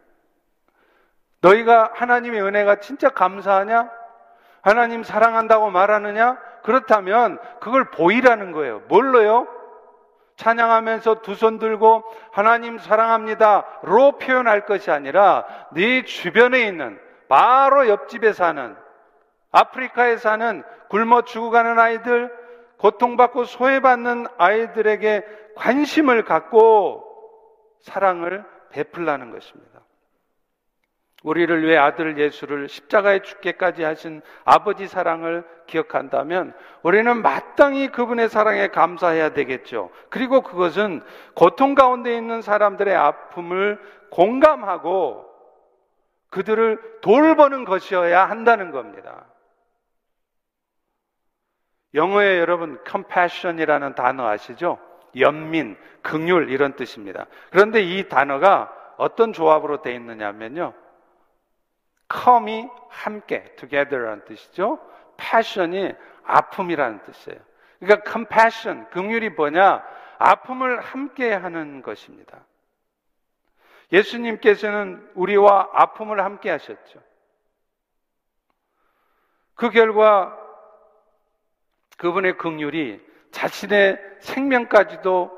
너희가 1.43 1.93
하나님의 1.95 2.43
은혜가 2.43 2.77
진짜 2.81 3.09
감사하냐? 3.11 3.91
하나님 4.63 5.03
사랑한다고 5.03 5.71
말하느냐? 5.71 6.37
그렇다면 6.63 7.39
그걸 7.61 7.91
보이라는 7.91 8.53
거예요. 8.53 8.83
뭘로요? 8.89 9.47
찬양하면서 10.37 11.21
두 11.23 11.35
손 11.35 11.59
들고 11.59 12.03
하나님 12.33 12.79
사랑합니다로 12.79 14.13
표현할 14.21 14.65
것이 14.67 14.91
아니라 14.91 15.45
네 15.73 16.03
주변에 16.05 16.67
있는 16.67 16.99
바로 17.29 17.89
옆집에 17.89 18.33
사는 18.33 18.77
아프리카에 19.53 20.17
사는 20.17 20.63
굶어 20.89 21.23
죽어가는 21.23 21.79
아이들, 21.79 22.33
고통받고 22.81 23.45
소외받는 23.45 24.27
아이들에게 24.39 25.25
관심을 25.55 26.25
갖고 26.25 27.05
사랑을 27.81 28.45
베풀라는 28.71 29.31
것입니다. 29.33 29.81
우리를 31.23 31.63
위해 31.63 31.77
아들 31.77 32.19
예수를 32.19 32.71
십자가에 32.71 33.21
죽게까지 33.21 33.83
하신 33.83 34.23
아버지 34.45 34.89
사랑을 34.89 35.45
기억한다면 35.67 36.55
우리는 36.83 37.21
마땅히 37.21 37.89
그분의 37.89 38.31
사랑에 38.31 38.69
감사해야 38.69 39.35
되겠죠. 39.35 39.91
그리고 40.09 40.41
그것은 40.41 41.03
고통 41.35 41.75
가운데 41.75 42.17
있는 42.17 42.41
사람들의 42.41 42.97
아픔을 42.97 43.79
공감하고 44.11 45.27
그들을 46.31 47.01
돌보는 47.03 47.67
것이어야 47.67 48.25
한다는 48.25 48.71
겁니다. 48.71 49.27
영어에 51.95 52.39
여러분 52.39 52.79
compassion이라는 52.89 53.95
단어 53.95 54.27
아시죠? 54.27 54.79
연민, 55.17 55.77
긍휼 56.03 56.51
이런 56.51 56.75
뜻입니다. 56.77 57.27
그런데 57.51 57.83
이 57.83 58.09
단어가 58.09 58.73
어떤 58.97 59.33
조합으로 59.33 59.83
되어 59.83 59.95
있느냐면요. 59.95 60.75
come이 62.13 62.69
함께, 62.89 63.55
together라는 63.57 64.25
뜻이죠. 64.25 64.79
passion이 65.17 65.93
아픔이라는 66.25 67.03
뜻이에요. 67.05 67.41
그러니까 67.79 68.11
compassion, 68.11 68.89
긍휼이 68.91 69.31
뭐냐? 69.31 69.83
아픔을 70.19 70.81
함께 70.81 71.33
하는 71.33 71.83
것입니다. 71.83 72.45
예수님께서는 73.93 75.11
우리와 75.15 75.71
아픔을 75.73 76.23
함께 76.23 76.51
하셨죠. 76.51 77.01
그 79.55 79.71
결과 79.71 80.37
그분의 82.01 82.39
긍휼이 82.39 82.99
자신의 83.31 84.01
생명까지도 84.21 85.31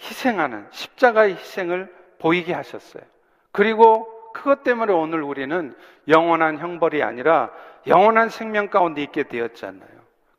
희생하는 0.00 0.66
십자가의 0.70 1.34
희생을 1.36 1.94
보이게 2.18 2.52
하셨어요. 2.52 3.04
그리고 3.52 4.08
그것 4.32 4.64
때문에 4.64 4.92
오늘 4.92 5.22
우리는 5.22 5.74
영원한 6.08 6.58
형벌이 6.58 7.02
아니라 7.04 7.50
영원한 7.86 8.28
생명 8.28 8.68
가운데 8.68 9.02
있게 9.02 9.22
되었잖아요. 9.24 9.88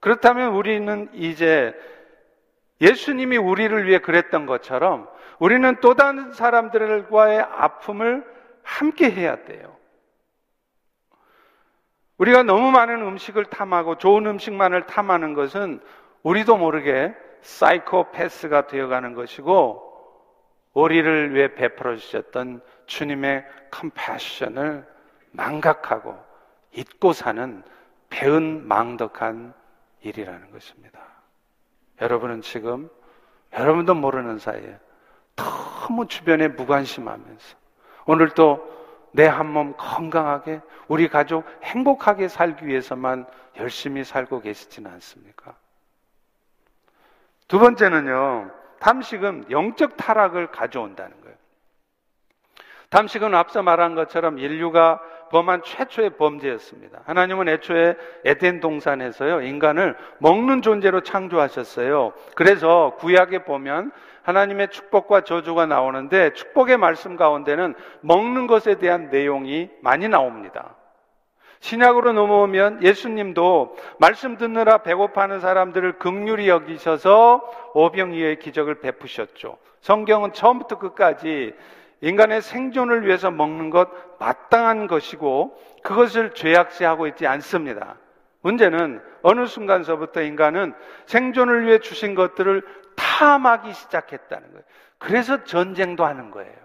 그렇다면 0.02 0.56
우리는 0.56 1.10
이제 1.14 1.74
예수님이 2.82 3.38
우리를 3.38 3.88
위해 3.88 4.00
그랬던 4.00 4.46
것처럼 4.46 5.08
우리는 5.40 5.78
또 5.80 5.94
다른 5.94 6.34
사람들과의 6.34 7.40
아픔을 7.40 8.26
함께 8.64 9.10
해야 9.10 9.38
돼요. 9.46 9.79
우리가 12.20 12.44
너무 12.44 12.72
많은 12.72 13.02
음식을 13.02 13.46
탐하고 13.46 13.98
좋은 13.98 14.26
음식만을 14.28 14.86
탐하는 14.86 15.34
것은 15.34 15.80
우리도 16.22 16.58
모르게 16.58 17.16
사이코패스가 17.42 18.68
되어가는 18.68 19.14
것이고 19.14 19.86
우리를 20.74 21.34
위해 21.34 21.56
베풀어 21.56 21.96
주셨던 21.96 22.62
주님의 22.86 23.46
컴패션을 23.72 24.86
망각하고 25.32 26.18
잊고 26.74 27.14
사는 27.14 27.64
배은 28.10 28.68
망덕한 28.68 29.54
일이라는 30.02 30.52
것입니다. 30.52 31.00
여러분은 32.02 32.42
지금 32.42 32.90
여러분도 33.54 33.96
모르는 33.96 34.40
사이에 34.40 34.78
너무 35.36 36.08
주변에 36.08 36.50
무관심하면서 36.50 37.58
오늘도 38.06 38.79
내 39.12 39.28
한 39.28 39.48
몸 39.48 39.74
건강하게 39.78 40.62
우리 40.88 41.08
가족 41.08 41.46
행복하게 41.64 42.28
살기 42.28 42.68
위해서만 42.68 43.26
열심히 43.58 44.04
살고 44.04 44.42
계시지는 44.42 44.92
않습니까? 44.92 45.56
두 47.48 47.60
번째는요, 47.60 48.52
탐식은 48.80 49.46
영적 49.50 49.98
타락을 49.98 50.52
가져온다는 50.52 51.20
거예요. 51.22 51.36
탐식은 52.90 53.36
앞서 53.36 53.62
말한 53.62 53.96
것처럼 53.96 54.40
인류가 54.40 55.00
범한 55.32 55.62
최초의 55.64 56.18
범죄였습니다. 56.18 57.02
하나님은 57.06 57.48
애초에 57.50 57.96
에덴 58.26 58.60
동산에서요, 58.60 59.42
인간을 59.42 59.96
먹는 60.18 60.64
존재로 60.64 61.02
창조하셨어요. 61.02 62.14
그래서 62.36 62.96
구약에 62.98 63.44
보면 63.44 63.92
하나님의 64.24 64.70
축복과 64.70 65.22
저주가 65.22 65.66
나오는데 65.66 66.34
축복의 66.34 66.78
말씀 66.78 67.16
가운데는 67.16 67.76
먹는 68.02 68.48
것에 68.48 68.76
대한 68.76 69.10
내용이 69.10 69.70
많이 69.82 70.08
나옵니다. 70.08 70.76
신약으로 71.62 72.14
넘어오면 72.14 72.84
예수님도 72.84 73.76
말씀 74.00 74.38
듣느라 74.38 74.80
배고파하는 74.80 75.40
사람들을 75.40 76.00
극률히 76.00 76.48
여기셔서 76.48 77.42
오병이어의 77.74 78.40
기적을 78.40 78.80
베푸셨죠. 78.80 79.58
성경은 79.82 80.34
처음부터 80.34 80.78
끝까지 80.78 81.54
인간의 82.02 82.42
생존을 82.42 83.06
위해서 83.06 83.30
먹는 83.30 83.70
것 83.72 83.90
마땅한 84.20 84.88
것이고 84.88 85.58
그것을 85.84 86.34
죄악시하고 86.34 87.08
있지 87.08 87.28
않습니다. 87.28 87.98
문제는 88.42 89.02
어느 89.22 89.46
순간서부터 89.46 90.22
인간은 90.22 90.74
생존을 91.08 91.66
위해 91.66 91.80
주신 91.80 92.16
것들을 92.16 92.64
탐하기 92.96 93.74
시작했다는 93.74 94.52
거예요. 94.52 94.64
그래서 94.98 95.44
전쟁도 95.44 96.06
하는 96.06 96.32
거예요. 96.32 96.56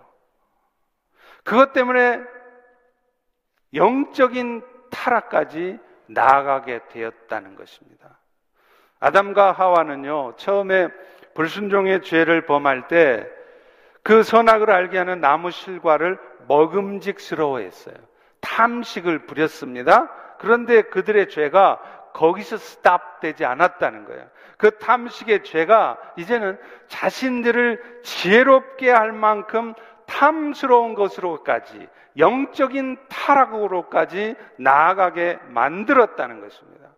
그것 1.44 1.72
때문에 1.72 2.20
영적인 3.74 4.62
타락까지 4.90 5.78
나아가게 6.06 6.80
되었다는 6.88 7.56
것입니다. 7.56 8.18
아담과 9.00 9.52
하와는요, 9.52 10.36
처음에 10.36 10.88
불순종의 11.34 12.02
죄를 12.02 12.46
범할 12.46 12.88
때 12.88 13.44
그 14.04 14.22
선악을 14.22 14.70
알게 14.70 14.98
하는 14.98 15.20
나무 15.20 15.50
실과를 15.50 16.18
먹음직스러워 16.46 17.60
했어요. 17.60 17.96
탐식을 18.42 19.26
부렸습니다. 19.26 20.10
그런데 20.38 20.82
그들의 20.82 21.30
죄가 21.30 21.80
거기서 22.12 22.58
스탑 22.58 23.20
되지 23.20 23.46
않았다는 23.46 24.04
거예요. 24.04 24.28
그 24.56 24.78
탐식의 24.78 25.44
죄가 25.44 25.98
이제는 26.16 26.58
자신들을 26.88 28.00
지혜롭게 28.02 28.90
할 28.90 29.12
만큼 29.12 29.74
탐스러운 30.06 30.94
것으로까지 30.94 31.88
영적인 32.18 32.98
타락으로까지 33.08 34.36
나아가게 34.58 35.38
만들었다는 35.48 36.40
것입니다. 36.40 36.90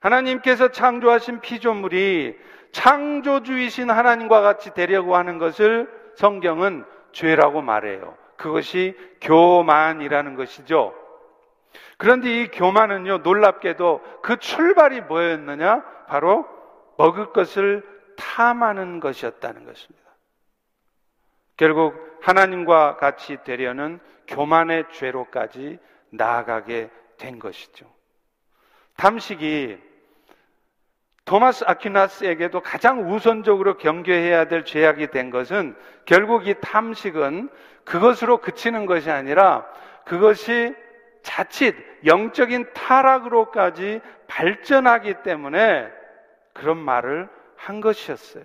하나님께서 0.00 0.68
창조하신 0.68 1.40
피조물이 1.40 2.36
창조주이신 2.72 3.90
하나님과 3.90 4.42
같이 4.42 4.74
되려고 4.74 5.16
하는 5.16 5.38
것을 5.38 5.88
성경은 6.16 6.84
죄라고 7.12 7.62
말해요. 7.62 8.16
그것이 8.36 8.96
교만이라는 9.20 10.34
것이죠. 10.34 10.94
그런데 12.04 12.42
이 12.42 12.48
교만은요, 12.48 13.18
놀랍게도 13.24 14.20
그 14.22 14.36
출발이 14.36 15.00
뭐였느냐? 15.00 15.82
바로 16.06 16.46
먹을 16.98 17.32
것을 17.32 17.82
탐하는 18.18 19.00
것이었다는 19.00 19.64
것입니다. 19.64 20.04
결국 21.56 21.94
하나님과 22.20 22.96
같이 22.96 23.38
되려는 23.42 24.00
교만의 24.26 24.84
죄로까지 24.92 25.78
나아가게 26.10 26.90
된 27.16 27.38
것이죠. 27.38 27.86
탐식이 28.98 29.78
토마스 31.24 31.64
아퀴나스에게도 31.66 32.60
가장 32.60 33.10
우선적으로 33.10 33.78
경계해야 33.78 34.48
될 34.48 34.66
죄악이 34.66 35.06
된 35.06 35.30
것은 35.30 35.74
결국 36.04 36.48
이 36.48 36.54
탐식은 36.60 37.48
그것으로 37.86 38.42
그치는 38.42 38.84
것이 38.84 39.10
아니라 39.10 39.66
그것이 40.04 40.83
자칫 41.24 41.74
영적인 42.04 42.72
타락으로까지 42.74 44.00
발전하기 44.28 45.22
때문에 45.24 45.90
그런 46.52 46.76
말을 46.78 47.28
한 47.56 47.80
것이었어요. 47.80 48.44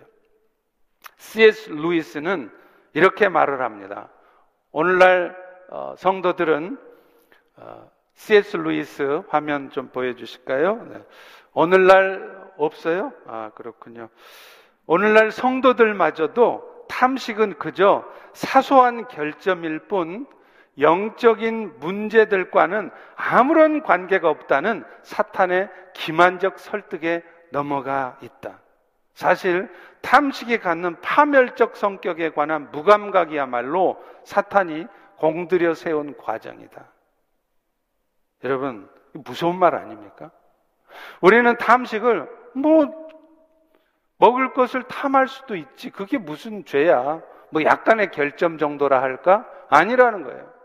C.S. 1.18 1.72
루이스는 1.72 2.50
이렇게 2.94 3.28
말을 3.28 3.62
합니다. 3.62 4.10
오늘날 4.72 5.36
어, 5.70 5.94
성도들은 5.98 6.80
어, 7.58 7.92
C.S. 8.16 8.58
루이스 8.58 9.24
화면 9.28 9.70
좀 9.72 9.90
보여주실까요? 9.90 10.88
네. 10.90 11.04
오늘날 11.54 12.50
없어요? 12.58 13.12
아, 13.28 13.52
그렇군요. 13.56 14.08
오늘날 14.86 15.32
성도들마저도 15.32 16.86
탐식은 16.88 17.60
그저 17.60 18.10
사소한 18.34 19.08
결점일 19.10 19.80
뿐 19.80 20.26
영적인 20.80 21.80
문제들과는 21.80 22.92
아무런 23.16 23.84
관계가 23.84 24.30
없다는 24.30 24.86
사탄의 25.04 25.70
기만적 25.94 26.60
설득에 26.60 27.24
넘어가 27.52 28.18
있다. 28.22 28.60
사실 29.14 29.70
탐식이 30.02 30.60
갖는 30.60 31.02
파멸적 31.02 31.76
성격에 31.76 32.30
관한 32.30 32.72
무감각이야말로 32.72 34.02
사탄이 34.24 34.88
공들여 35.18 35.74
세운 35.74 36.16
과정이다. 36.16 36.86
여러분, 38.46 38.90
무서운 39.12 39.60
말 39.60 39.76
아닙니까? 39.76 40.32
우리는 41.20 41.58
탐식을 41.58 42.30
뭐 42.54 43.10
먹을 44.18 44.54
것을 44.54 44.84
탐할 44.84 45.28
수도 45.28 45.56
있지. 45.56 45.90
그게 45.90 46.18
무슨 46.18 46.64
죄야? 46.64 47.22
뭐 47.52 47.64
약간의 47.64 48.12
결점 48.12 48.58
정도라 48.58 49.02
할까? 49.02 49.46
아니라는 49.70 50.24
거예요. 50.24 50.59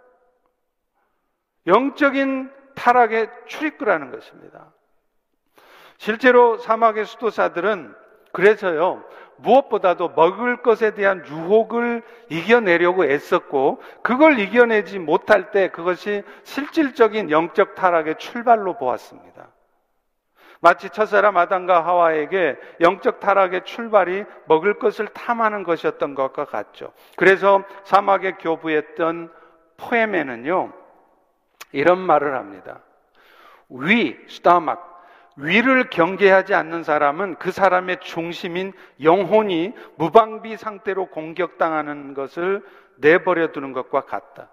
영적인 1.66 2.50
타락의 2.74 3.30
출입구라는 3.46 4.10
것입니다. 4.10 4.72
실제로 5.96 6.58
사막의 6.58 7.04
수도사들은 7.04 7.94
그래서요, 8.32 9.04
무엇보다도 9.36 10.10
먹을 10.10 10.62
것에 10.62 10.94
대한 10.94 11.24
유혹을 11.26 12.02
이겨내려고 12.30 13.04
애썼고, 13.04 13.80
그걸 14.02 14.38
이겨내지 14.40 14.98
못할 14.98 15.52
때 15.52 15.68
그것이 15.68 16.24
실질적인 16.42 17.30
영적 17.30 17.76
타락의 17.76 18.16
출발로 18.18 18.76
보았습니다. 18.76 19.48
마치 20.60 20.88
첫사람 20.90 21.36
아담과 21.36 21.84
하와에게 21.84 22.56
영적 22.80 23.20
타락의 23.20 23.64
출발이 23.64 24.24
먹을 24.46 24.78
것을 24.78 25.06
탐하는 25.08 25.62
것이었던 25.62 26.14
것과 26.14 26.46
같죠. 26.46 26.92
그래서 27.16 27.62
사막의 27.84 28.32
교부였던 28.32 29.30
포에멘은요, 29.76 30.72
이런 31.74 31.98
말을 31.98 32.34
합니다. 32.36 32.80
위, 33.68 34.16
stomach, 34.28 34.92
위를 35.36 35.90
경계하지 35.90 36.54
않는 36.54 36.84
사람은 36.84 37.36
그 37.36 37.50
사람의 37.50 37.98
중심인 38.00 38.72
영혼이 39.02 39.72
무방비 39.96 40.56
상태로 40.56 41.06
공격당하는 41.06 42.14
것을 42.14 42.62
내버려 42.96 43.50
두는 43.50 43.72
것과 43.72 44.02
같다. 44.02 44.48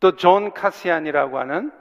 또 0.00 0.16
존 0.16 0.52
카시안이라고 0.52 1.38
하는 1.38 1.72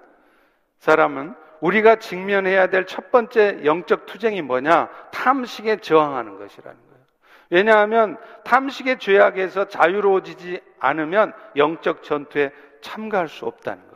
사람은 0.79 1.36
우리가 1.60 1.97
직면해야 1.97 2.67
될 2.67 2.86
첫 2.86 3.12
번째 3.12 3.65
영적 3.65 4.05
투쟁이 4.05 4.41
뭐냐? 4.41 4.88
탐식에 5.12 5.77
저항하는 5.77 6.38
것이라는 6.39 6.77
거예요. 6.77 7.05
왜냐하면 7.49 8.17
탐식의 8.45 8.99
죄악에서 8.99 9.67
자유로워지지 9.67 10.62
않으면 10.79 11.34
영적 11.57 12.03
전투에 12.03 12.51
참가할 12.81 13.27
수 13.27 13.45
없다는 13.45 13.79
겁니다. 13.79 13.90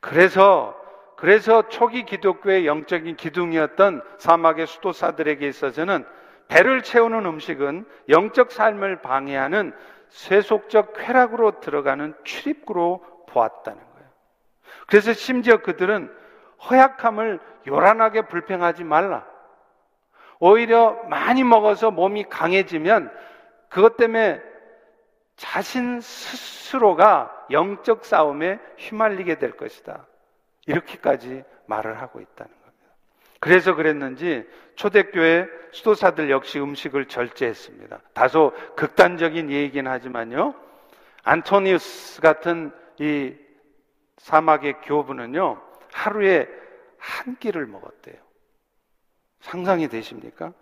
그래서 0.00 0.78
그래서 1.16 1.68
초기 1.68 2.04
기독교의 2.04 2.64
영적인 2.66 3.16
기둥이었던 3.16 4.02
사막의 4.18 4.68
수도사들에게 4.68 5.48
있어서는 5.48 6.06
배를 6.46 6.82
채우는 6.82 7.26
음식은 7.26 7.84
영적 8.08 8.52
삶을 8.52 9.02
방해하는 9.02 9.74
세속적 10.10 10.94
쾌락으로 10.94 11.58
들어가는 11.60 12.14
출입구로 12.22 13.04
보았다는 13.28 13.78
거예요. 13.78 14.08
그래서 14.86 15.12
심지어 15.12 15.58
그들은 15.58 16.10
허약함을 16.70 17.40
요란하게 17.66 18.22
불평하지 18.22 18.84
말라. 18.84 19.26
오히려 20.38 21.02
많이 21.08 21.42
먹어서 21.42 21.90
몸이 21.90 22.24
강해지면 22.24 23.12
그것 23.68 23.96
때문에 23.96 24.40
자신 25.38 26.00
스스로가 26.00 27.46
영적 27.50 28.04
싸움에 28.04 28.58
휘말리게 28.76 29.38
될 29.38 29.52
것이다. 29.52 30.06
이렇게까지 30.66 31.44
말을 31.66 32.00
하고 32.02 32.20
있다는 32.20 32.52
겁니다. 32.52 32.94
그래서 33.40 33.74
그랬는지 33.74 34.46
초대교회 34.74 35.46
수도사들 35.72 36.28
역시 36.30 36.58
음식을 36.58 37.06
절제했습니다. 37.06 38.00
다소 38.12 38.52
극단적인 38.76 39.50
얘기긴 39.50 39.86
하지만요. 39.86 40.54
안토니우스 41.22 42.20
같은 42.20 42.72
이 42.98 43.34
사막의 44.16 44.80
교부는요. 44.82 45.62
하루에 45.92 46.48
한 46.98 47.36
끼를 47.36 47.66
먹었대요. 47.66 48.16
상상이 49.40 49.86
되십니까? 49.88 50.52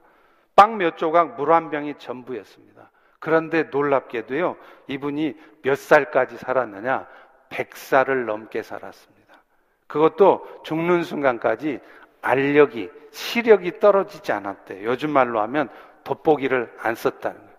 빵 0.55 0.77
몇 0.77 0.99
조각, 0.99 1.37
물 1.37 1.51
한 1.51 1.71
병이 1.71 1.95
전부였습니다. 1.99 2.91
그런데 3.27 3.65
놀랍게도요, 3.65 4.57
이분이 4.87 5.35
몇 5.62 5.77
살까지 5.77 6.37
살았느냐? 6.37 7.09
100살을 7.51 8.25
넘게 8.25 8.62
살았습니다. 8.62 9.43
그것도 9.89 10.62
죽는 10.62 11.03
순간까지 11.03 11.81
알력이, 12.23 12.89
시력이 13.11 13.81
떨어지지 13.81 14.31
않았대요. 14.31 14.89
요즘 14.89 15.11
말로 15.11 15.41
하면 15.41 15.69
돋보기를 16.05 16.73
안 16.79 16.95
썼다는 16.95 17.37
거예요. 17.37 17.57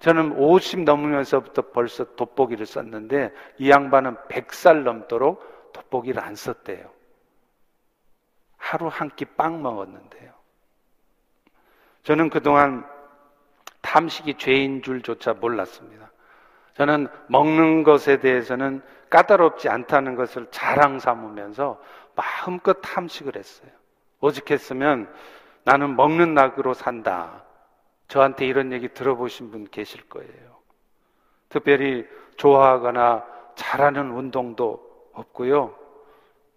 저는 0.00 0.32
50 0.32 0.80
넘으면서부터 0.80 1.70
벌써 1.70 2.16
돋보기를 2.16 2.66
썼는데 2.66 3.32
이 3.58 3.70
양반은 3.70 4.16
100살 4.28 4.82
넘도록 4.82 5.72
돋보기를 5.72 6.20
안 6.20 6.34
썼대요. 6.34 6.90
하루 8.56 8.88
한 8.88 9.10
끼 9.10 9.24
빵 9.24 9.62
먹었는데요. 9.62 10.32
저는 12.02 12.28
그동안 12.28 12.84
탐식이 13.86 14.34
죄인 14.34 14.82
줄조차 14.82 15.34
몰랐습니다. 15.34 16.10
저는 16.74 17.06
먹는 17.28 17.84
것에 17.84 18.18
대해서는 18.18 18.82
까다롭지 19.10 19.68
않다는 19.68 20.16
것을 20.16 20.48
자랑 20.50 20.98
삼으면서 20.98 21.80
마음껏 22.16 22.74
탐식을 22.82 23.36
했어요. 23.36 23.70
오직했으면 24.20 25.08
나는 25.62 25.94
먹는 25.94 26.34
낙으로 26.34 26.74
산다. 26.74 27.44
저한테 28.08 28.46
이런 28.46 28.72
얘기 28.72 28.88
들어보신 28.88 29.52
분 29.52 29.68
계실 29.70 30.02
거예요. 30.08 30.56
특별히 31.48 32.06
좋아하거나 32.36 33.24
잘하는 33.54 34.10
운동도 34.10 34.84
없고요. 35.12 35.74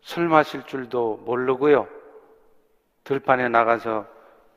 술 0.01 0.27
마실 0.27 0.63
줄도 0.63 1.21
모르고요. 1.25 1.87
들판에 3.03 3.49
나가서 3.49 4.07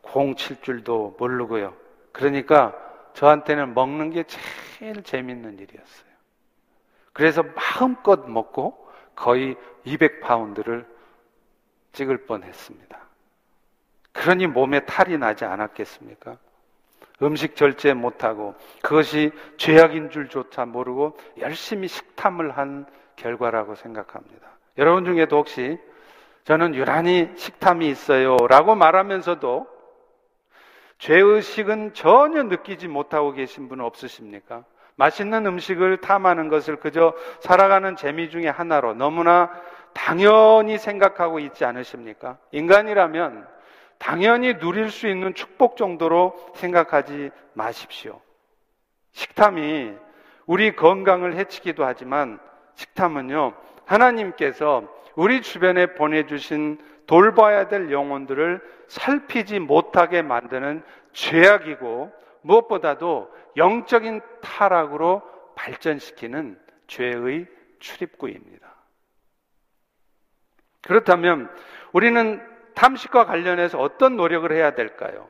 공 0.01 0.35
칠 0.37 0.61
줄도 0.63 1.17
모르고요. 1.19 1.82
그러니까 2.13 2.75
저한테는 3.15 3.75
먹는 3.75 4.11
게 4.11 4.25
제일 4.25 5.03
재밌는 5.03 5.59
일이었어요. 5.59 6.13
그래서 7.13 7.43
마음껏 7.43 8.29
먹고 8.29 8.89
거의 9.15 9.57
200파운드를 9.87 10.87
찍을 11.93 12.25
뻔 12.27 12.43
했습니다. 12.43 12.99
그러니 14.13 14.47
몸에 14.47 14.81
탈이 14.81 15.19
나지 15.19 15.45
않았겠습니까? 15.45 16.39
음식 17.23 17.55
절제 17.55 17.95
못하고 17.95 18.55
그것이 18.83 19.31
죄악인 19.57 20.11
줄조차 20.11 20.65
모르고 20.65 21.17
열심히 21.39 21.89
식탐을 21.89 22.57
한 22.57 22.87
결과라고 23.17 23.75
생각합니다. 23.75 24.49
여러분 24.79 25.05
중에도 25.05 25.37
혹시 25.39 25.79
저는 26.45 26.75
유난히 26.75 27.31
식탐이 27.37 27.89
있어요 27.89 28.37
라고 28.49 28.75
말하면서도 28.75 29.72
죄의식은 31.03 31.95
전혀 31.95 32.45
느끼지 32.45 32.87
못하고 32.87 33.33
계신 33.33 33.69
분 33.69 33.81
없으십니까? 33.81 34.65
맛있는 34.95 35.45
음식을 35.47 35.97
탐하는 35.97 36.49
것을 36.49 36.77
그저 36.77 37.13
살아가는 37.41 37.97
재미 37.97 38.31
중에 38.31 38.47
하나로 38.47 38.95
너무나 38.95 39.51
당연히 39.95 40.79
생각하고 40.79 41.41
있지 41.41 41.65
않으십니까? 41.65 42.39
인간이라면 42.53 43.49
당연히 43.99 44.59
누릴 44.59 44.91
수 44.91 45.09
있는 45.09 45.35
축복 45.35 45.77
정도로 45.77 46.37
생각하지 46.55 47.31
마십시오. 47.55 48.21
식탐이 49.11 49.95
우리 50.47 50.77
건강을 50.77 51.35
해치기도 51.35 51.85
하지만 51.85 52.39
식탐은요, 52.77 53.55
하나님께서 53.87 54.85
우리 55.17 55.43
주변에 55.43 55.95
보내주신 55.95 56.79
돌봐야 57.07 57.69
될 57.69 57.91
영혼들을 57.91 58.61
살피지 58.89 59.59
못하게 59.59 60.23
만드는 60.23 60.83
죄악이고 61.13 62.13
무엇보다도 62.43 63.31
영적인 63.57 64.21
타락으로 64.41 65.23
발전시키는 65.55 66.59
죄의 66.87 67.47
출입구입니다. 67.81 68.73
그렇다면 70.83 71.51
우리는 71.93 72.41
탐식과 72.75 73.27
관련해서 73.27 73.79
어떤 73.79 74.17
노력을 74.17 74.51
해야 74.51 74.75
될까요? 74.75 75.29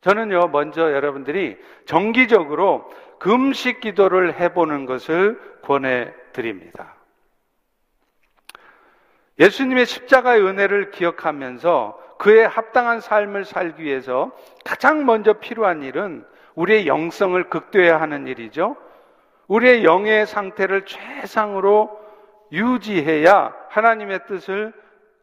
저는요, 0.00 0.48
먼저 0.48 0.92
여러분들이 0.92 1.56
정기적으로 1.84 2.88
금식 3.18 3.80
기도를 3.80 4.38
해보는 4.38 4.86
것을 4.86 5.40
권해 5.62 6.12
드립니다. 6.32 6.95
예수님의 9.38 9.86
십자가의 9.86 10.42
은혜를 10.42 10.90
기억하면서 10.90 12.16
그에 12.18 12.44
합당한 12.44 13.00
삶을 13.00 13.44
살기 13.44 13.82
위해서 13.82 14.30
가장 14.64 15.04
먼저 15.04 15.34
필요한 15.34 15.82
일은 15.82 16.24
우리의 16.54 16.86
영성을 16.86 17.42
극대화하는 17.50 18.26
일이죠. 18.26 18.76
우리의 19.48 19.84
영의 19.84 20.26
상태를 20.26 20.86
최상으로 20.86 22.00
유지해야 22.52 23.54
하나님의 23.68 24.26
뜻을 24.26 24.72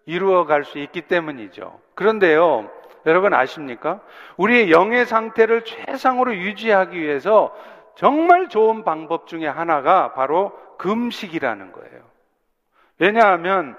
이루어 0.05 0.45
갈 0.45 0.63
수 0.63 0.77
있기 0.77 1.01
때문이죠. 1.01 1.79
그런데요, 1.95 2.69
여러분 3.05 3.33
아십니까? 3.33 4.01
우리의 4.37 4.71
영의 4.71 5.05
상태를 5.05 5.63
최상으로 5.63 6.35
유지하기 6.35 6.99
위해서 6.99 7.55
정말 7.95 8.49
좋은 8.49 8.83
방법 8.83 9.27
중에 9.27 9.47
하나가 9.47 10.13
바로 10.13 10.51
금식이라는 10.77 11.71
거예요. 11.71 12.01
왜냐하면 12.99 13.75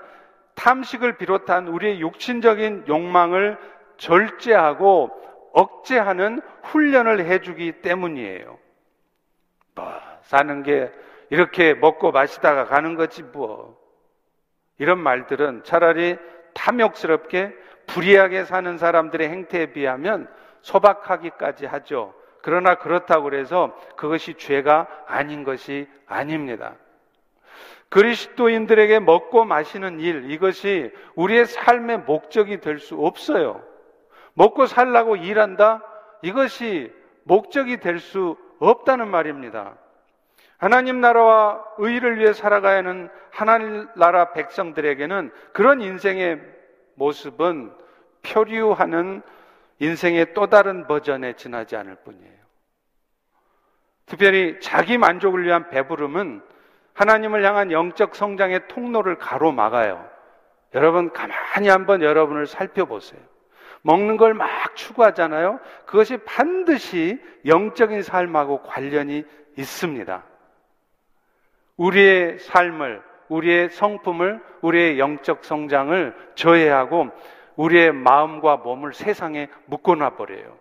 탐식을 0.55 1.17
비롯한 1.19 1.69
우리의 1.69 2.01
육신적인 2.01 2.85
욕망을 2.89 3.59
절제하고 3.97 5.11
억제하는 5.53 6.41
훈련을 6.63 7.27
해주기 7.27 7.81
때문이에요. 7.83 8.59
뭐, 9.75 10.01
사는 10.23 10.63
게 10.63 10.93
이렇게 11.31 11.75
먹고 11.75 12.13
마시다가 12.13 12.65
가는 12.65 12.95
거지 12.95 13.23
뭐. 13.23 13.79
이런 14.79 14.99
말들은 14.99 15.63
차라리 15.65 16.17
탐욕스럽게 16.55 17.55
불이하게 17.87 18.45
사는 18.45 18.79
사람들의 18.79 19.29
행태에 19.29 19.67
비하면 19.67 20.29
소박하기까지 20.63 21.67
하죠. 21.67 22.15
그러나 22.43 22.75
그렇다고 22.75 23.33
해서 23.35 23.77
그것이 23.97 24.35
죄가 24.35 24.89
아닌 25.07 25.45
것이 25.45 25.89
아닙니다. 26.07 26.75
그리스도인들에게 27.95 28.99
먹고 28.99 29.45
마시는 29.45 30.01
일, 30.01 30.29
이것이 30.33 30.91
우리의 31.15 31.47
삶의 31.47 31.99
목적이 31.99 32.61
될 32.61 32.81
수 32.81 32.97
없어요. 32.97 33.63
먹고 34.33 34.67
살라고 34.67 35.15
일한다? 35.15 35.81
이것이 36.21 36.93
목적이 37.23 37.77
될 37.77 38.01
수 38.01 38.37
없다는 38.59 39.07
말입니다. 39.07 39.77
하나님 40.59 41.01
나라와 41.01 41.63
의를 41.79 42.19
위해 42.19 42.33
살아가야 42.33 42.79
하는 42.79 43.11
하나님 43.31 43.87
나라 43.95 44.33
백성들에게는 44.33 45.31
그런 45.53 45.81
인생의 45.81 46.41
모습은 46.97 47.73
표류하는 48.25 49.23
인생의 49.79 50.35
또 50.35 50.49
다른 50.49 50.89
버전에 50.89 51.35
지나지 51.35 51.77
않을 51.77 51.95
뿐이에요. 52.05 52.45
특별히 54.07 54.59
자기 54.59 54.99
만족을 54.99 55.45
위한 55.45 55.69
배부름은 55.69 56.54
하나님을 56.95 57.45
향한 57.45 57.71
영적 57.71 58.15
성장의 58.15 58.69
통로를 58.69 59.19
가로막아요. 59.19 60.09
여러분, 60.75 61.13
가만히 61.13 61.69
한번 61.69 62.03
여러분을 62.03 62.47
살펴보세요. 62.47 63.21
먹는 63.83 64.17
걸 64.17 64.33
막 64.35 64.75
추구하잖아요. 64.77 65.61
그것이 65.87 66.17
반드시 66.19 67.21
영적인 67.47 68.03
삶하고 68.03 68.63
관련이 68.63 69.25
있습니다. 69.57 70.25
우리의 71.77 72.39
삶을, 72.39 73.03
우리의 73.29 73.71
성품을, 73.71 74.43
우리의 74.63 74.99
영적 74.99 75.45
성장을 75.45 76.15
저해하고 76.35 77.09
우리의 77.57 77.93
마음과 77.93 78.59
몸을 78.59 78.95
세상에 78.95 79.49
묶어놔 79.67 80.17
버려요. 80.17 80.57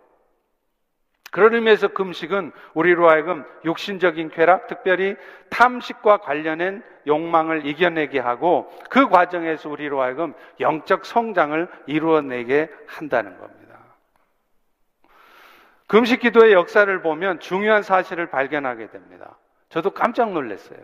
그런 1.33 1.55
의미에서 1.55 1.87
금식은 1.87 2.51
우리로 2.75 3.09
하여금 3.09 3.43
육신적인 3.65 4.29
쾌락, 4.29 4.67
특별히 4.67 5.15
탐식과 5.49 6.17
관련된 6.17 6.83
욕망을 7.07 7.65
이겨내게 7.65 8.19
하고 8.19 8.71
그 8.91 9.09
과정에서 9.09 9.67
우리로 9.67 9.99
하여금 9.99 10.35
영적 10.59 11.05
성장을 11.05 11.67
이루어내게 11.87 12.69
한다는 12.85 13.39
겁니다. 13.39 13.79
금식 15.87 16.19
기도의 16.19 16.53
역사를 16.53 17.01
보면 17.01 17.39
중요한 17.39 17.81
사실을 17.81 18.27
발견하게 18.27 18.91
됩니다. 18.91 19.35
저도 19.69 19.89
깜짝 19.89 20.33
놀랐어요. 20.33 20.81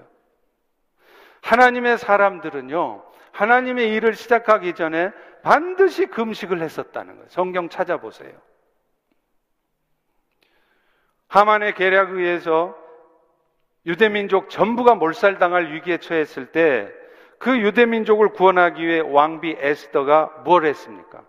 하나님의 1.44 2.00
사람들은요, 2.00 3.04
하나님의 3.34 3.94
일을 3.94 4.16
시작하기 4.16 4.74
전에 4.74 5.12
반드시 5.44 6.08
금식을 6.08 6.60
했었다는 6.60 7.18
거예요. 7.18 7.28
성경 7.30 7.70
찾아보세요. 7.70 8.32
하만의 11.30 11.74
계략에 11.74 12.12
의해서 12.12 12.76
유대민족 13.86 14.50
전부가 14.50 14.96
몰살당할 14.96 15.72
위기에 15.74 15.98
처했을 15.98 16.52
때 16.52 17.00
그 17.40 17.58
유대민족을 17.58 18.30
구원하기 18.30 18.86
위해 18.86 19.00
왕비 19.00 19.56
에스더가 19.58 20.42
뭘 20.44 20.66
했습니까? 20.66 21.24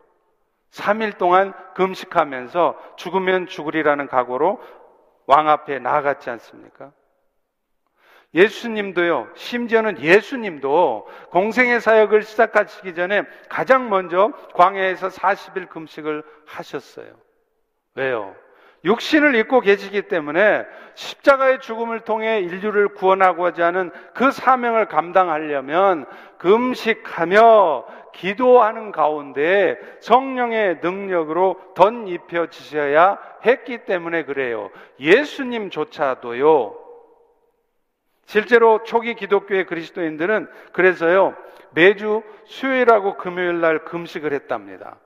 3일 0.73 1.19
동안 1.19 1.55
금식하면서 1.75 2.97
죽으면 2.97 3.47
죽으리라는 3.47 4.09
각오로 4.09 4.61
왕 5.27 5.49
앞에 5.49 5.79
나아갔지 5.79 6.29
않습니까? 6.31 6.93
예수님도요, 8.35 9.31
심지어는 9.35 10.01
예수님도 10.01 11.09
공생의 11.31 11.81
사역을 11.81 12.23
시작하시기 12.23 12.95
전에 12.95 13.23
가장 13.49 13.89
먼저 13.89 14.33
광야에서 14.55 15.09
40일 15.09 15.69
금식을 15.69 16.23
하셨어요. 16.47 17.13
왜요? 17.95 18.35
육신을 18.85 19.35
입고 19.35 19.61
계시기 19.61 20.03
때문에 20.03 20.65
십자가의 20.95 21.61
죽음을 21.61 22.01
통해 22.01 22.41
인류를 22.41 22.89
구원하고자 22.89 23.67
하는 23.67 23.91
그 24.15 24.31
사명을 24.31 24.87
감당하려면 24.87 26.07
금식하며 26.39 27.85
기도하는 28.13 28.93
가운데 28.93 29.79
성령의 30.01 30.81
능력으로 30.83 31.61
덧입혀지셔야 31.75 33.19
했기 33.45 33.85
때문에 33.85 34.25
그래요. 34.25 34.71
예수님조차도요, 34.99 36.77
실제로 38.27 38.83
초기 38.85 39.15
기독교의 39.15 39.67
그리스도인들은 39.67 40.49
그래서요, 40.73 41.35
매주 41.73 42.23
수요일하고 42.45 43.17
금요일 43.17 43.61
날 43.61 43.85
금식을 43.85 44.33
했답니다. 44.33 44.97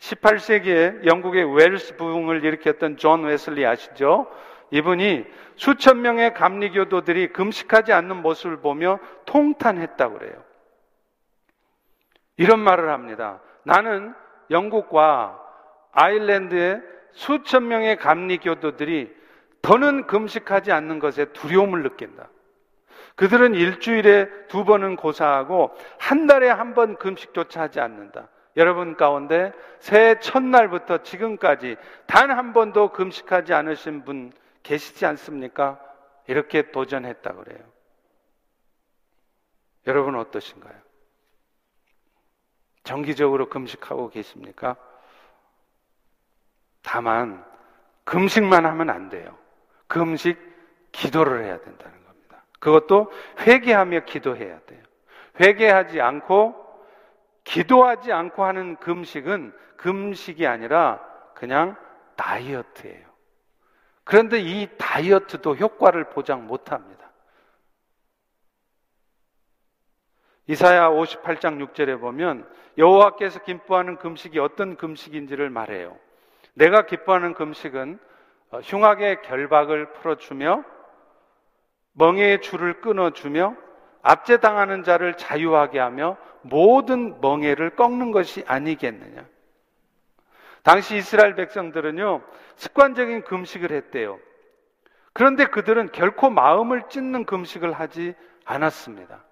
18세기에 0.00 1.06
영국의 1.06 1.44
웰스 1.54 1.96
부흥을 1.96 2.44
일으켰던 2.44 2.96
존 2.96 3.24
웨슬리 3.24 3.66
아시죠? 3.66 4.26
이분이 4.70 5.24
수천 5.56 6.00
명의 6.00 6.32
감리교도들이 6.32 7.32
금식하지 7.32 7.92
않는 7.92 8.16
모습을 8.22 8.60
보며 8.60 8.98
통탄했다고 9.26 10.18
그래요. 10.18 10.42
이런 12.36 12.60
말을 12.60 12.90
합니다. 12.90 13.40
나는 13.64 14.14
영국과 14.50 15.38
아일랜드의 15.92 16.80
수천 17.12 17.68
명의 17.68 17.96
감리교도들이 17.96 19.14
더는 19.60 20.06
금식하지 20.06 20.72
않는 20.72 21.00
것에 21.00 21.26
두려움을 21.26 21.82
느낀다. 21.82 22.28
그들은 23.16 23.54
일주일에 23.54 24.28
두 24.48 24.64
번은 24.64 24.96
고사하고 24.96 25.76
한 25.98 26.26
달에 26.26 26.48
한 26.48 26.72
번 26.72 26.96
금식조차 26.96 27.62
하지 27.62 27.80
않는다. 27.80 28.28
여러분 28.56 28.96
가운데 28.96 29.52
새해 29.78 30.18
첫날부터 30.18 31.02
지금까지 31.02 31.76
단 32.06 32.30
한 32.30 32.52
번도 32.52 32.92
금식하지 32.92 33.54
않으신 33.54 34.04
분 34.04 34.32
계시지 34.62 35.06
않습니까? 35.06 35.80
이렇게 36.26 36.70
도전했다 36.70 37.32
그래요. 37.32 37.60
여러분 39.86 40.16
어떠신가요? 40.16 40.74
정기적으로 42.84 43.48
금식하고 43.48 44.10
계십니까? 44.10 44.76
다만 46.82 47.44
금식만 48.04 48.66
하면 48.66 48.90
안 48.90 49.08
돼요. 49.08 49.36
금식 49.86 50.38
기도를 50.92 51.44
해야 51.44 51.60
된다는 51.60 52.04
겁니다. 52.04 52.44
그것도 52.58 53.12
회개하며 53.40 54.00
기도해야 54.04 54.60
돼요. 54.60 54.82
회개하지 55.40 56.00
않고 56.00 56.59
기도하지 57.44 58.12
않고 58.12 58.44
하는 58.44 58.76
금식은 58.76 59.52
금식이 59.76 60.46
아니라 60.46 61.00
그냥 61.34 61.76
다이어트예요. 62.16 63.08
그런데 64.04 64.40
이 64.40 64.68
다이어트도 64.76 65.56
효과를 65.56 66.10
보장 66.10 66.46
못 66.46 66.72
합니다. 66.72 67.10
이사야 70.46 70.90
58장 70.90 71.64
6절에 71.64 72.00
보면 72.00 72.48
여호와께서 72.76 73.44
기뻐하는 73.44 73.96
금식이 73.96 74.38
어떤 74.38 74.76
금식인지를 74.76 75.48
말해요. 75.48 75.96
내가 76.54 76.86
기뻐하는 76.86 77.34
금식은 77.34 77.98
어, 78.50 78.60
흉악의 78.60 79.22
결박을 79.22 79.92
풀어주며 79.92 80.64
멍에의 81.92 82.40
줄을 82.42 82.80
끊어주며 82.80 83.56
압제당하는 84.02 84.82
자를 84.82 85.14
자유하게 85.16 85.78
하며 85.78 86.16
모든 86.42 87.20
멍에를 87.20 87.70
꺾는 87.70 88.12
것이 88.12 88.44
아니겠느냐. 88.46 89.24
당시 90.62 90.96
이스라엘 90.96 91.34
백성들은요, 91.34 92.22
습관적인 92.56 93.24
금식을 93.24 93.72
했대요. 93.72 94.18
그런데 95.12 95.46
그들은 95.46 95.90
결코 95.92 96.30
마음을 96.30 96.84
찢는 96.88 97.24
금식을 97.24 97.72
하지 97.72 98.14
않았습니다. 98.44 99.24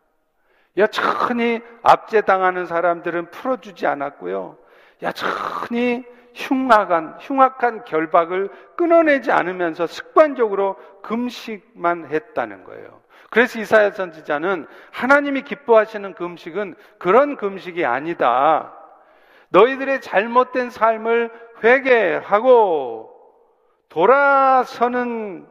여천히 0.76 1.60
압제당하는 1.82 2.66
사람들은 2.66 3.30
풀어주지 3.30 3.86
않았고요. 3.86 4.58
여천히 5.02 6.04
흉악한, 6.34 7.18
흉악한 7.20 7.84
결박을 7.84 8.50
끊어내지 8.76 9.32
않으면서 9.32 9.86
습관적으로 9.86 10.76
금식만 11.02 12.06
했다는 12.10 12.64
거예요. 12.64 13.00
그래서 13.30 13.58
이사야 13.58 13.90
선지자는 13.90 14.66
하나님이 14.90 15.42
기뻐하시는 15.42 16.14
금식은 16.14 16.74
그런 16.98 17.36
금식이 17.36 17.84
아니다. 17.84 18.74
너희들의 19.50 20.00
잘못된 20.00 20.70
삶을 20.70 21.30
회개하고 21.62 23.14
돌아서는 23.88 25.46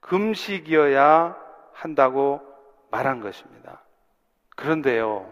금식이어야 0.00 1.36
한다고 1.72 2.40
말한 2.90 3.20
것입니다. 3.20 3.82
그런데요, 4.56 5.30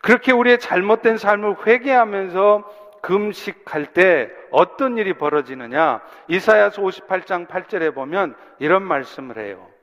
그렇게 0.00 0.32
우리의 0.32 0.58
잘못된 0.60 1.16
삶을 1.18 1.66
회개하면서 1.66 2.84
금식할 3.02 3.92
때 3.92 4.30
어떤 4.50 4.96
일이 4.96 5.14
벌어지느냐? 5.14 6.00
이사야서 6.28 6.82
58장 6.82 7.46
8절에 7.48 7.94
보면 7.94 8.36
이런 8.58 8.82
말씀을 8.82 9.38
해요. 9.38 9.73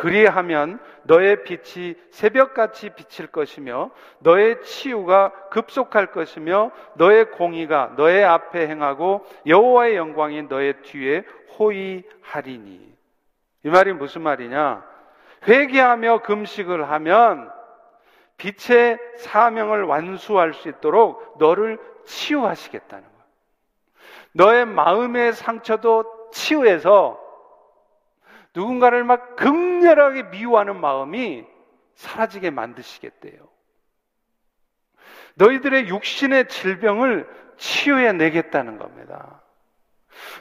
그리하면 0.00 0.80
너의 1.02 1.44
빛이 1.44 1.94
새벽같이 2.10 2.88
비칠 2.94 3.26
것이며 3.26 3.90
너의 4.20 4.62
치유가 4.62 5.30
급속할 5.50 6.12
것이며 6.12 6.70
너의 6.94 7.30
공의가 7.32 7.92
너의 7.98 8.24
앞에 8.24 8.66
행하고 8.66 9.26
여호와의 9.44 9.96
영광이 9.96 10.44
너의 10.44 10.80
뒤에 10.80 11.24
호의하리니. 11.58 12.94
이 13.64 13.68
말이 13.68 13.92
무슨 13.92 14.22
말이냐? 14.22 14.82
회개하며 15.46 16.22
금식을 16.22 16.90
하면 16.90 17.52
빛의 18.38 18.98
사명을 19.18 19.82
완수할 19.82 20.54
수 20.54 20.70
있도록 20.70 21.36
너를 21.38 21.78
치유하시겠다는 22.06 23.04
거예요. 23.04 23.24
너의 24.32 24.64
마음의 24.64 25.34
상처도 25.34 26.30
치유해서 26.32 27.20
누군가를 28.54 29.04
막 29.04 29.36
극렬하게 29.36 30.24
미워하는 30.24 30.80
마음이 30.80 31.46
사라지게 31.94 32.50
만드시겠대요. 32.50 33.48
너희들의 35.34 35.88
육신의 35.88 36.48
질병을 36.48 37.28
치유해 37.56 38.12
내겠다는 38.12 38.78
겁니다. 38.78 39.42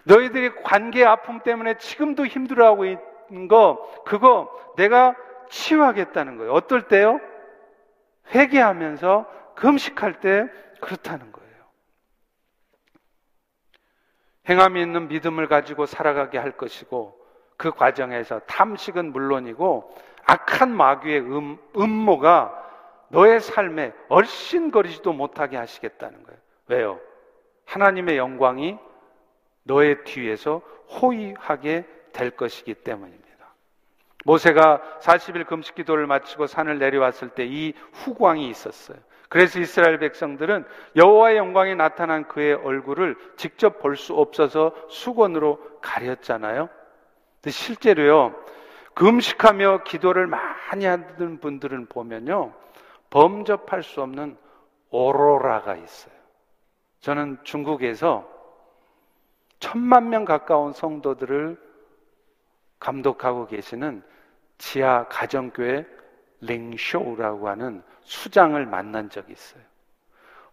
너희들이 0.03 0.63
관계 0.63 1.05
아픔 1.05 1.41
때문에 1.41 1.77
지금도 1.77 2.25
힘들어하고 2.25 2.85
있는 2.85 3.47
거, 3.47 4.03
그거 4.05 4.49
내가 4.77 5.15
치유하겠다는 5.49 6.37
거예요. 6.37 6.53
어떨 6.53 6.87
때요? 6.87 7.19
회개하면서 8.33 9.53
금식할 9.55 10.19
때 10.19 10.47
그렇다는 10.81 11.31
거예요. 11.31 11.49
행함이 14.47 14.81
있는 14.81 15.07
믿음을 15.07 15.47
가지고 15.47 15.85
살아가게 15.85 16.37
할 16.37 16.51
것이고 16.57 17.18
그 17.59 17.71
과정에서 17.71 18.39
탐식은 18.47 19.11
물론이고 19.11 19.93
악한 20.25 20.71
마귀의 20.71 21.19
음, 21.19 21.57
음모가 21.75 22.55
너의 23.09 23.41
삶에 23.41 23.91
얼씬거리지도 24.07 25.11
못하게 25.11 25.57
하시겠다는 25.57 26.23
거예요. 26.23 26.39
왜요? 26.67 26.99
하나님의 27.65 28.15
영광이 28.15 28.77
너의 29.63 30.05
뒤에서 30.05 30.61
호위하게 31.01 31.85
될 32.13 32.29
것이기 32.31 32.75
때문입니다. 32.75 33.27
모세가 34.23 34.81
40일 35.01 35.45
금식 35.45 35.75
기도를 35.75 36.07
마치고 36.07 36.47
산을 36.47 36.79
내려왔을 36.79 37.29
때 37.29 37.45
이 37.45 37.73
후광이 37.91 38.47
있었어요. 38.47 38.97
그래서 39.27 39.59
이스라엘 39.59 39.99
백성들은 39.99 40.65
여호와의 40.95 41.35
영광이 41.37 41.75
나타난 41.75 42.25
그의 42.25 42.53
얼굴을 42.53 43.17
직접 43.35 43.79
볼 43.79 43.97
수 43.97 44.13
없어서 44.15 44.73
수건으로 44.87 45.59
가렸잖아요. 45.81 46.69
근데 47.41 47.51
실제로요, 47.51 48.35
금식하며 48.95 49.83
기도를 49.83 50.27
많이 50.27 50.85
하는 50.85 51.39
분들은 51.39 51.85
보면요, 51.87 52.53
범접할 53.09 53.81
수 53.81 54.01
없는 54.01 54.37
오로라가 54.89 55.75
있어요. 55.75 56.13
저는 56.99 57.37
중국에서 57.43 58.27
천만 59.59 60.09
명 60.09 60.25
가까운 60.25 60.73
성도들을 60.73 61.57
감독하고 62.79 63.47
계시는 63.47 64.03
지하 64.57 65.07
가정교회 65.07 65.85
랭쇼라고 66.41 67.47
하는 67.47 67.83
수장을 68.01 68.65
만난 68.65 69.09
적이 69.09 69.33
있어요. 69.33 69.61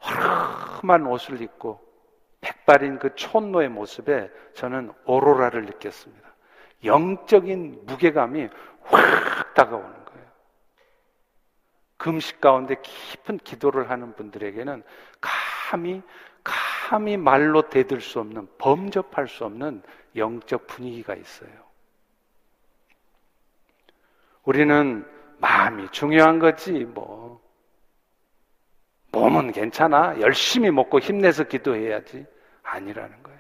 허름한 0.05 1.07
옷을 1.07 1.41
입고 1.41 1.81
백발인 2.41 2.99
그 2.99 3.15
촌노의 3.15 3.71
모습에 3.71 4.31
저는 4.55 4.93
오로라를 5.05 5.65
느꼈습니다. 5.67 6.26
영적인 6.85 7.87
무게감이 7.87 8.49
확 8.83 9.55
다가오는 9.55 10.05
거예요. 10.05 10.27
금식 11.97 12.41
가운데 12.41 12.77
깊은 12.83 13.39
기도를 13.39 13.91
하는 13.91 14.15
분들에게는 14.15 14.83
감히, 15.21 16.03
감히 16.45 17.17
말로 17.17 17.69
대들 17.69 18.01
수 18.01 18.21
없는, 18.21 18.49
범접할 18.59 19.29
수 19.29 19.45
없는 19.45 19.83
영적 20.15 20.67
분위기가 20.67 21.15
있어요. 21.15 21.51
우리는 24.45 25.05
마음이 25.39 25.89
중요한 25.91 26.39
거지, 26.39 26.73
뭐. 26.85 27.45
몸은 29.13 29.53
괜찮아. 29.53 30.21
열심히 30.21 30.71
먹고 30.71 31.01
힘내서 31.01 31.45
기도해야지. 31.45 32.27
아니라는 32.63 33.23
거예요. 33.23 33.36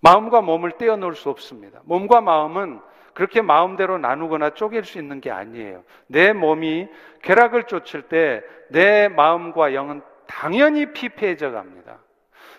마음과 0.00 0.42
몸을 0.42 0.72
떼어놓을 0.72 1.14
수 1.14 1.30
없습니다. 1.30 1.80
몸과 1.84 2.20
마음은 2.20 2.80
그렇게 3.14 3.40
마음대로 3.40 3.98
나누거나 3.98 4.50
쪼갤 4.50 4.84
수 4.84 4.98
있는 4.98 5.20
게 5.20 5.30
아니에요. 5.30 5.82
내 6.06 6.32
몸이 6.32 6.88
쾌락을 7.22 7.64
쫓을 7.64 8.02
때 8.02 8.42
내 8.68 9.08
마음과 9.08 9.74
영은 9.74 10.02
당연히 10.26 10.92
피폐해져 10.92 11.50
갑니다. 11.50 11.98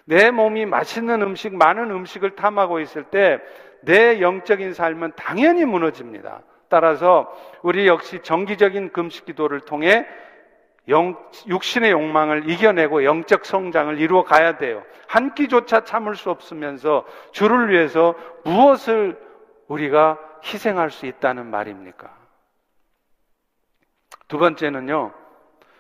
내 0.06 0.32
몸이 0.32 0.66
맛있는 0.66 1.22
음식, 1.22 1.54
많은 1.54 1.92
음식을 1.92 2.32
탐하고 2.32 2.80
있을 2.80 3.04
때 3.06 3.40
내 3.82 4.22
영적인 4.22 4.74
삶은 4.74 5.14
당연히 5.16 5.66
무너집니다. 5.66 6.42
따라서 6.70 7.32
우리 7.62 7.88
역시 7.88 8.20
정기적인 8.22 8.92
금식 8.92 9.26
기도를 9.26 9.62
통해 9.62 10.06
영, 10.90 11.18
육신의 11.48 11.92
욕망을 11.92 12.50
이겨내고 12.50 13.04
영적 13.04 13.46
성장을 13.46 14.00
이루어 14.00 14.24
가야 14.24 14.58
돼요. 14.58 14.84
한 15.08 15.34
끼조차 15.34 15.84
참을 15.84 16.16
수 16.16 16.30
없으면서 16.30 17.06
주를 17.32 17.70
위해서 17.70 18.16
무엇을 18.46 19.20
우리가 19.68 20.18
희생할 20.46 20.92
수 20.92 21.06
있다는 21.06 21.48
말입니까? 21.48 22.16
두 24.28 24.38
번째는요, 24.38 25.14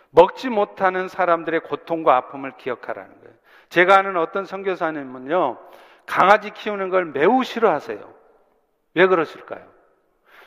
먹지 0.09 0.49
못하는 0.49 1.07
사람들의 1.07 1.61
고통과 1.61 2.15
아픔을 2.17 2.57
기억하라는 2.57 3.19
거예요. 3.19 3.35
제가 3.69 3.97
아는 3.97 4.17
어떤 4.17 4.45
선교사님은요, 4.45 5.57
강아지 6.05 6.51
키우는 6.51 6.89
걸 6.89 7.05
매우 7.05 7.43
싫어하세요. 7.43 8.13
왜 8.95 9.07
그러실까요? 9.07 9.63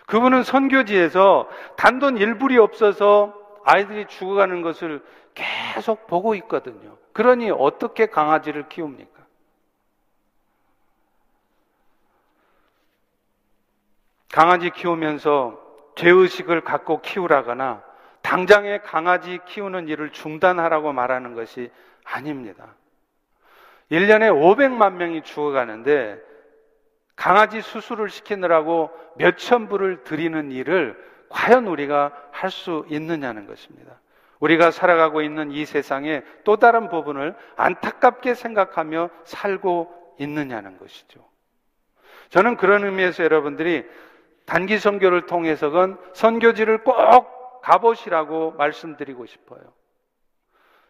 그분은 0.06 0.42
선교지에서 0.42 1.48
단돈 1.76 2.16
일불이 2.16 2.58
없어서 2.58 3.39
아이들이 3.70 4.06
죽어가는 4.06 4.62
것을 4.62 5.00
계속 5.34 6.08
보고 6.08 6.34
있거든요. 6.34 6.96
그러니 7.12 7.52
어떻게 7.52 8.06
강아지를 8.06 8.68
키웁니까? 8.68 9.20
강아지 14.32 14.70
키우면서 14.70 15.60
죄의식을 15.94 16.62
갖고 16.62 17.00
키우라거나 17.00 17.84
당장에 18.22 18.78
강아지 18.78 19.38
키우는 19.46 19.86
일을 19.86 20.10
중단하라고 20.10 20.92
말하는 20.92 21.34
것이 21.34 21.70
아닙니다. 22.04 22.74
1년에 23.92 24.32
500만 24.32 24.94
명이 24.94 25.22
죽어가는데 25.22 26.20
강아지 27.14 27.60
수술을 27.60 28.08
시키느라고 28.08 28.90
몇천 29.16 29.68
불을 29.68 30.02
들이는 30.02 30.50
일을 30.50 30.96
과연 31.30 31.66
우리가 31.66 32.12
할 32.32 32.50
수 32.50 32.84
있느냐는 32.88 33.46
것입니다. 33.46 34.00
우리가 34.40 34.70
살아가고 34.70 35.22
있는 35.22 35.50
이 35.50 35.64
세상의 35.64 36.24
또 36.44 36.56
다른 36.56 36.88
부분을 36.88 37.34
안타깝게 37.56 38.34
생각하며 38.34 39.10
살고 39.24 40.14
있느냐는 40.18 40.78
것이죠. 40.78 41.20
저는 42.30 42.56
그런 42.56 42.84
의미에서 42.84 43.24
여러분들이 43.24 43.86
단기 44.46 44.78
선교를 44.78 45.26
통해서건 45.26 45.98
선교지를 46.14 46.84
꼭 46.84 47.60
가보시라고 47.62 48.52
말씀드리고 48.52 49.26
싶어요. 49.26 49.60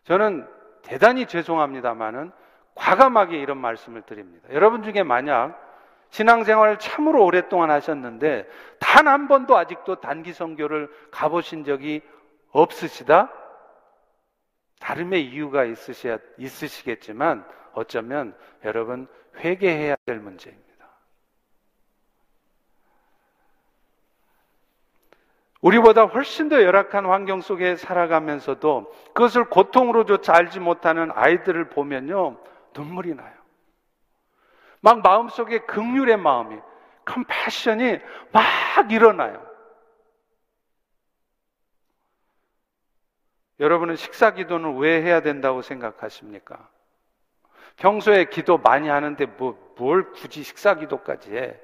저는 0.05 0.47
대단히 0.83 1.27
죄송합니다만은 1.27 2.33
과감하게 2.75 3.39
이런 3.39 3.59
말씀을 3.59 4.03
드립니다. 4.03 4.49
여러분 4.53 4.83
중에 4.83 5.03
만약 5.03 5.70
신앙생활을 6.11 6.79
참으로 6.79 7.25
오랫동안 7.25 7.71
하셨는데 7.71 8.49
단 8.79 9.07
한 9.07 9.29
번도 9.29 9.57
아직도 9.57 10.01
단기 10.01 10.33
선교를 10.33 10.89
가보신 11.11 11.65
적이 11.65 12.03
없으시다? 12.53 13.31
다름의 14.81 15.27
이유가 15.27 15.65
있으셔야, 15.65 16.19
있으시겠지만 16.39 17.45
어쩌면 17.73 18.37
여러분 18.65 19.07
회개해야 19.37 19.97
될 20.07 20.19
문제입니다. 20.19 20.71
우리보다 25.61 26.05
훨씬 26.05 26.49
더 26.49 26.63
열악한 26.63 27.05
환경 27.05 27.41
속에 27.41 27.77
살아가면서도 27.77 28.93
그것을 29.09 29.45
고통으로조차 29.45 30.35
알지 30.35 30.61
못하는 30.61 31.11
아이들을 31.15 31.69
보면요, 31.69 32.41
눈물이 32.75 33.15
나요. 33.15 33.40
막 34.81 35.03
마음속에 35.03 35.61
극률의 35.61 36.17
마음이, 36.17 36.59
컴패션이 37.05 37.99
막 38.33 38.93
일어나요. 38.93 39.47
여러분은 43.59 43.97
식사 43.97 44.33
기도는 44.33 44.79
왜 44.79 45.03
해야 45.03 45.21
된다고 45.21 45.61
생각하십니까? 45.61 46.69
평소에 47.77 48.25
기도 48.27 48.59
많이 48.59 48.89
하는데 48.89 49.25
뭐, 49.27 49.75
뭘 49.77 50.13
굳이 50.13 50.43
식사 50.43 50.75
기도까지 50.75 51.37
해? 51.37 51.61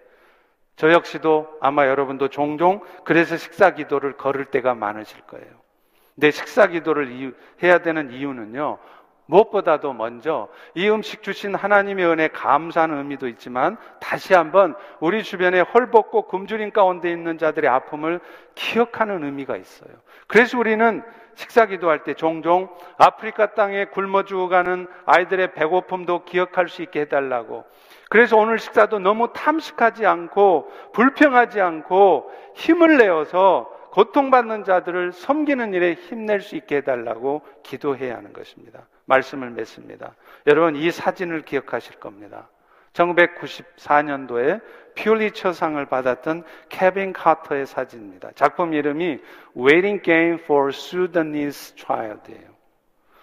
저 0.77 0.93
역시도 0.93 1.59
아마 1.61 1.87
여러분도 1.87 2.29
종종 2.29 2.83
그래서 3.05 3.39
식사 3.39 3.71
기도를 3.71 4.19
걸을 4.19 4.47
때가 4.47 4.75
많으실 4.75 5.23
거예요. 5.23 5.67
근데 6.15 6.31
식사 6.31 6.67
기도를 6.67 7.35
해야 7.63 7.79
되는 7.79 8.11
이유는요, 8.11 8.79
무엇보다도 9.27 9.93
먼저 9.93 10.49
이 10.75 10.89
음식 10.89 11.23
주신 11.23 11.55
하나님의 11.55 12.07
은혜 12.07 12.29
감사하는 12.29 12.99
의미도 12.99 13.29
있지만 13.29 13.77
다시 14.01 14.35
한번 14.35 14.75
우리 15.01 15.23
주변에 15.23 15.61
헐벗고 15.61 16.23
굶주린 16.23 16.73
가운데 16.73 17.11
있는 17.11 17.39
자들의 17.39 17.69
아픔을 17.69 18.21
기억하는 18.55 19.25
의미가 19.25 19.57
있어요. 19.57 19.91
그래서 20.27 20.59
우리는 20.59 21.03
식사 21.35 21.67
기도할 21.67 22.03
때 22.03 22.15
종종 22.15 22.69
아프리카 22.97 23.55
땅에 23.55 23.85
굶어 23.87 24.25
죽어가는 24.25 24.87
아이들의 25.05 25.53
배고픔도 25.53 26.25
기억할 26.25 26.69
수 26.69 26.83
있게 26.83 27.03
해달라고. 27.03 27.65
그래서 28.09 28.37
오늘 28.37 28.59
식사도 28.59 29.01
너무 29.01 29.33
탐식하지 29.33 30.07
않고 30.07 30.71
불평하지 30.93 31.61
않고 31.61 32.31
힘을 32.55 32.97
내어서 32.97 33.71
고통받는 33.91 34.65
자들을 34.65 35.13
섬기는 35.13 35.75
일에 35.75 35.95
힘낼 35.95 36.41
수 36.41 36.57
있게 36.57 36.77
해달라고 36.77 37.43
기도해야 37.63 38.17
하는 38.17 38.33
것입니다. 38.33 38.87
말씀을 39.07 39.51
맺습니다. 39.51 40.15
여러분, 40.47 40.77
이 40.77 40.91
사진을 40.91 41.43
기억하실 41.43 41.97
겁니다. 41.97 42.49
1994년도에 42.93 44.61
퓰리처상을 44.95 45.85
받았던 45.87 46.45
케빈 46.69 47.13
카터의 47.13 47.67
사진입니다. 47.67 48.31
작품 48.35 48.73
이름이 48.73 49.19
Waiting 49.57 50.03
Game 50.03 50.35
for 50.43 50.69
Sudanese 50.69 51.77
Child예요. 51.77 52.57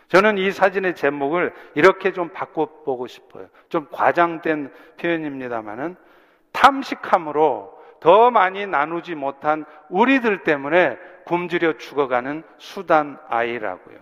저는 0.09 0.37
이 0.37 0.51
사진의 0.51 0.95
제목을 0.95 1.53
이렇게 1.73 2.13
좀 2.13 2.29
바꿔보고 2.29 3.07
싶어요. 3.07 3.47
좀 3.69 3.87
과장된 3.91 4.71
표현입니다만은 4.99 5.95
탐식함으로 6.51 7.81
더 7.99 8.29
많이 8.29 8.67
나누지 8.67 9.15
못한 9.15 9.65
우리들 9.89 10.43
때문에 10.43 10.97
굶주려 11.25 11.77
죽어가는 11.77 12.43
수단 12.57 13.17
아이라고요. 13.27 13.97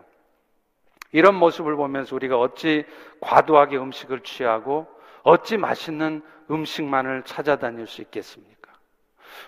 이런 1.11 1.35
모습을 1.35 1.75
보면서 1.75 2.15
우리가 2.15 2.39
어찌 2.39 2.85
과도하게 3.19 3.77
음식을 3.77 4.21
취하고 4.21 4.87
어찌 5.23 5.57
맛있는 5.57 6.21
음식만을 6.49 7.23
찾아다닐 7.23 7.87
수 7.87 8.01
있겠습니까? 8.01 8.71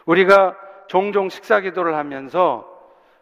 우리가 0.05 0.57
종종 0.87 1.29
식사 1.29 1.59
기도를 1.59 1.95
하면서 1.95 2.69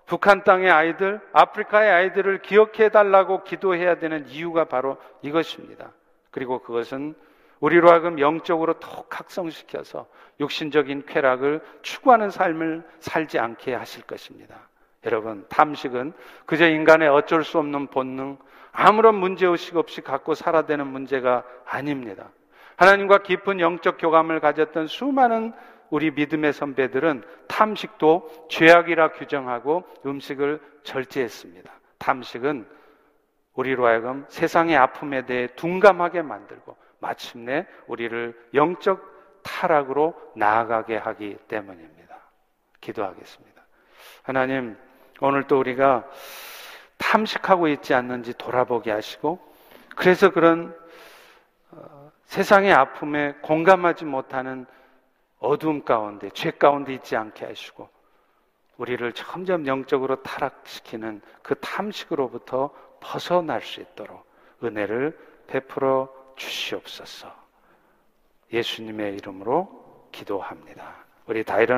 북한 0.05 0.43
땅의 0.43 0.69
아이들, 0.69 1.21
아프리카의 1.31 1.91
아이들을 1.91 2.41
기억해 2.41 2.89
달라고 2.89 3.43
기도해야 3.43 3.95
되는 3.99 4.27
이유가 4.27 4.65
바로 4.65 4.97
이것입니다. 5.21 5.91
그리고 6.31 6.59
그것은 6.59 7.15
우리로 7.59 7.89
하여금 7.89 8.19
영적으로 8.19 8.73
더욱 8.73 9.07
각성시켜서 9.07 10.07
육신적인 10.39 11.05
쾌락을 11.05 11.61
추구하는 11.83 12.31
삶을 12.31 12.83
살지 12.99 13.39
않게 13.39 13.73
하실 13.73 14.03
것입니다. 14.03 14.70
여러분, 15.05 15.45
탐식은 15.49 16.13
그저 16.45 16.69
인간의 16.69 17.09
어쩔 17.09 17.43
수 17.43 17.57
없는 17.57 17.87
본능, 17.87 18.37
아무런 18.71 19.15
문제의식 19.15 19.77
없이 19.77 20.01
갖고 20.01 20.33
살아되는 20.33 20.85
문제가 20.85 21.43
아닙니다. 21.65 22.29
하나님과 22.77 23.23
깊은 23.23 23.59
영적 23.59 23.97
교감을 23.99 24.39
가졌던 24.39 24.87
수많은 24.87 25.53
우리 25.89 26.11
믿음의 26.11 26.53
선배들은 26.53 27.23
탐식도 27.47 28.47
죄악이라 28.49 29.11
규정하고 29.11 29.83
음식을 30.05 30.61
절제했습니다. 30.83 31.71
탐식은 31.97 32.67
우리로 33.53 33.85
하여금 33.85 34.25
세상의 34.29 34.77
아픔에 34.77 35.25
대해 35.25 35.47
둔감하게 35.55 36.21
만들고 36.21 36.77
마침내 36.99 37.67
우리를 37.87 38.39
영적 38.53 39.11
타락으로 39.43 40.15
나아가게 40.35 40.95
하기 40.95 41.37
때문입니다. 41.47 42.15
기도하겠습니다. 42.79 43.61
하나님, 44.23 44.77
오늘 45.21 45.43
또 45.43 45.59
우리가 45.59 46.03
탐식하고 46.97 47.67
있지 47.69 47.93
않는지 47.93 48.33
돌아보게 48.33 48.91
하시고 48.91 49.39
그래서 49.95 50.31
그런 50.31 50.75
어, 51.71 52.11
세상의 52.25 52.73
아픔에 52.73 53.33
공감하지 53.41 54.05
못하는 54.05 54.65
어두움 55.39 55.83
가운데 55.83 56.29
죄 56.33 56.51
가운데 56.51 56.93
있지 56.93 57.15
않게 57.15 57.45
하시고 57.45 57.89
우리를 58.77 59.13
점점 59.13 59.67
영적으로 59.67 60.21
타락시키는 60.23 61.21
그 61.43 61.55
탐식으로부터 61.55 62.71
벗어날 62.99 63.61
수 63.61 63.79
있도록 63.79 64.25
은혜를 64.63 65.17
베풀어 65.45 66.11
주시옵소서. 66.35 67.31
예수님의 68.51 69.15
이름으로 69.15 70.09
기도합니다. 70.11 70.95
우리 71.27 71.43
다 71.43 71.61
일어나 71.61 71.69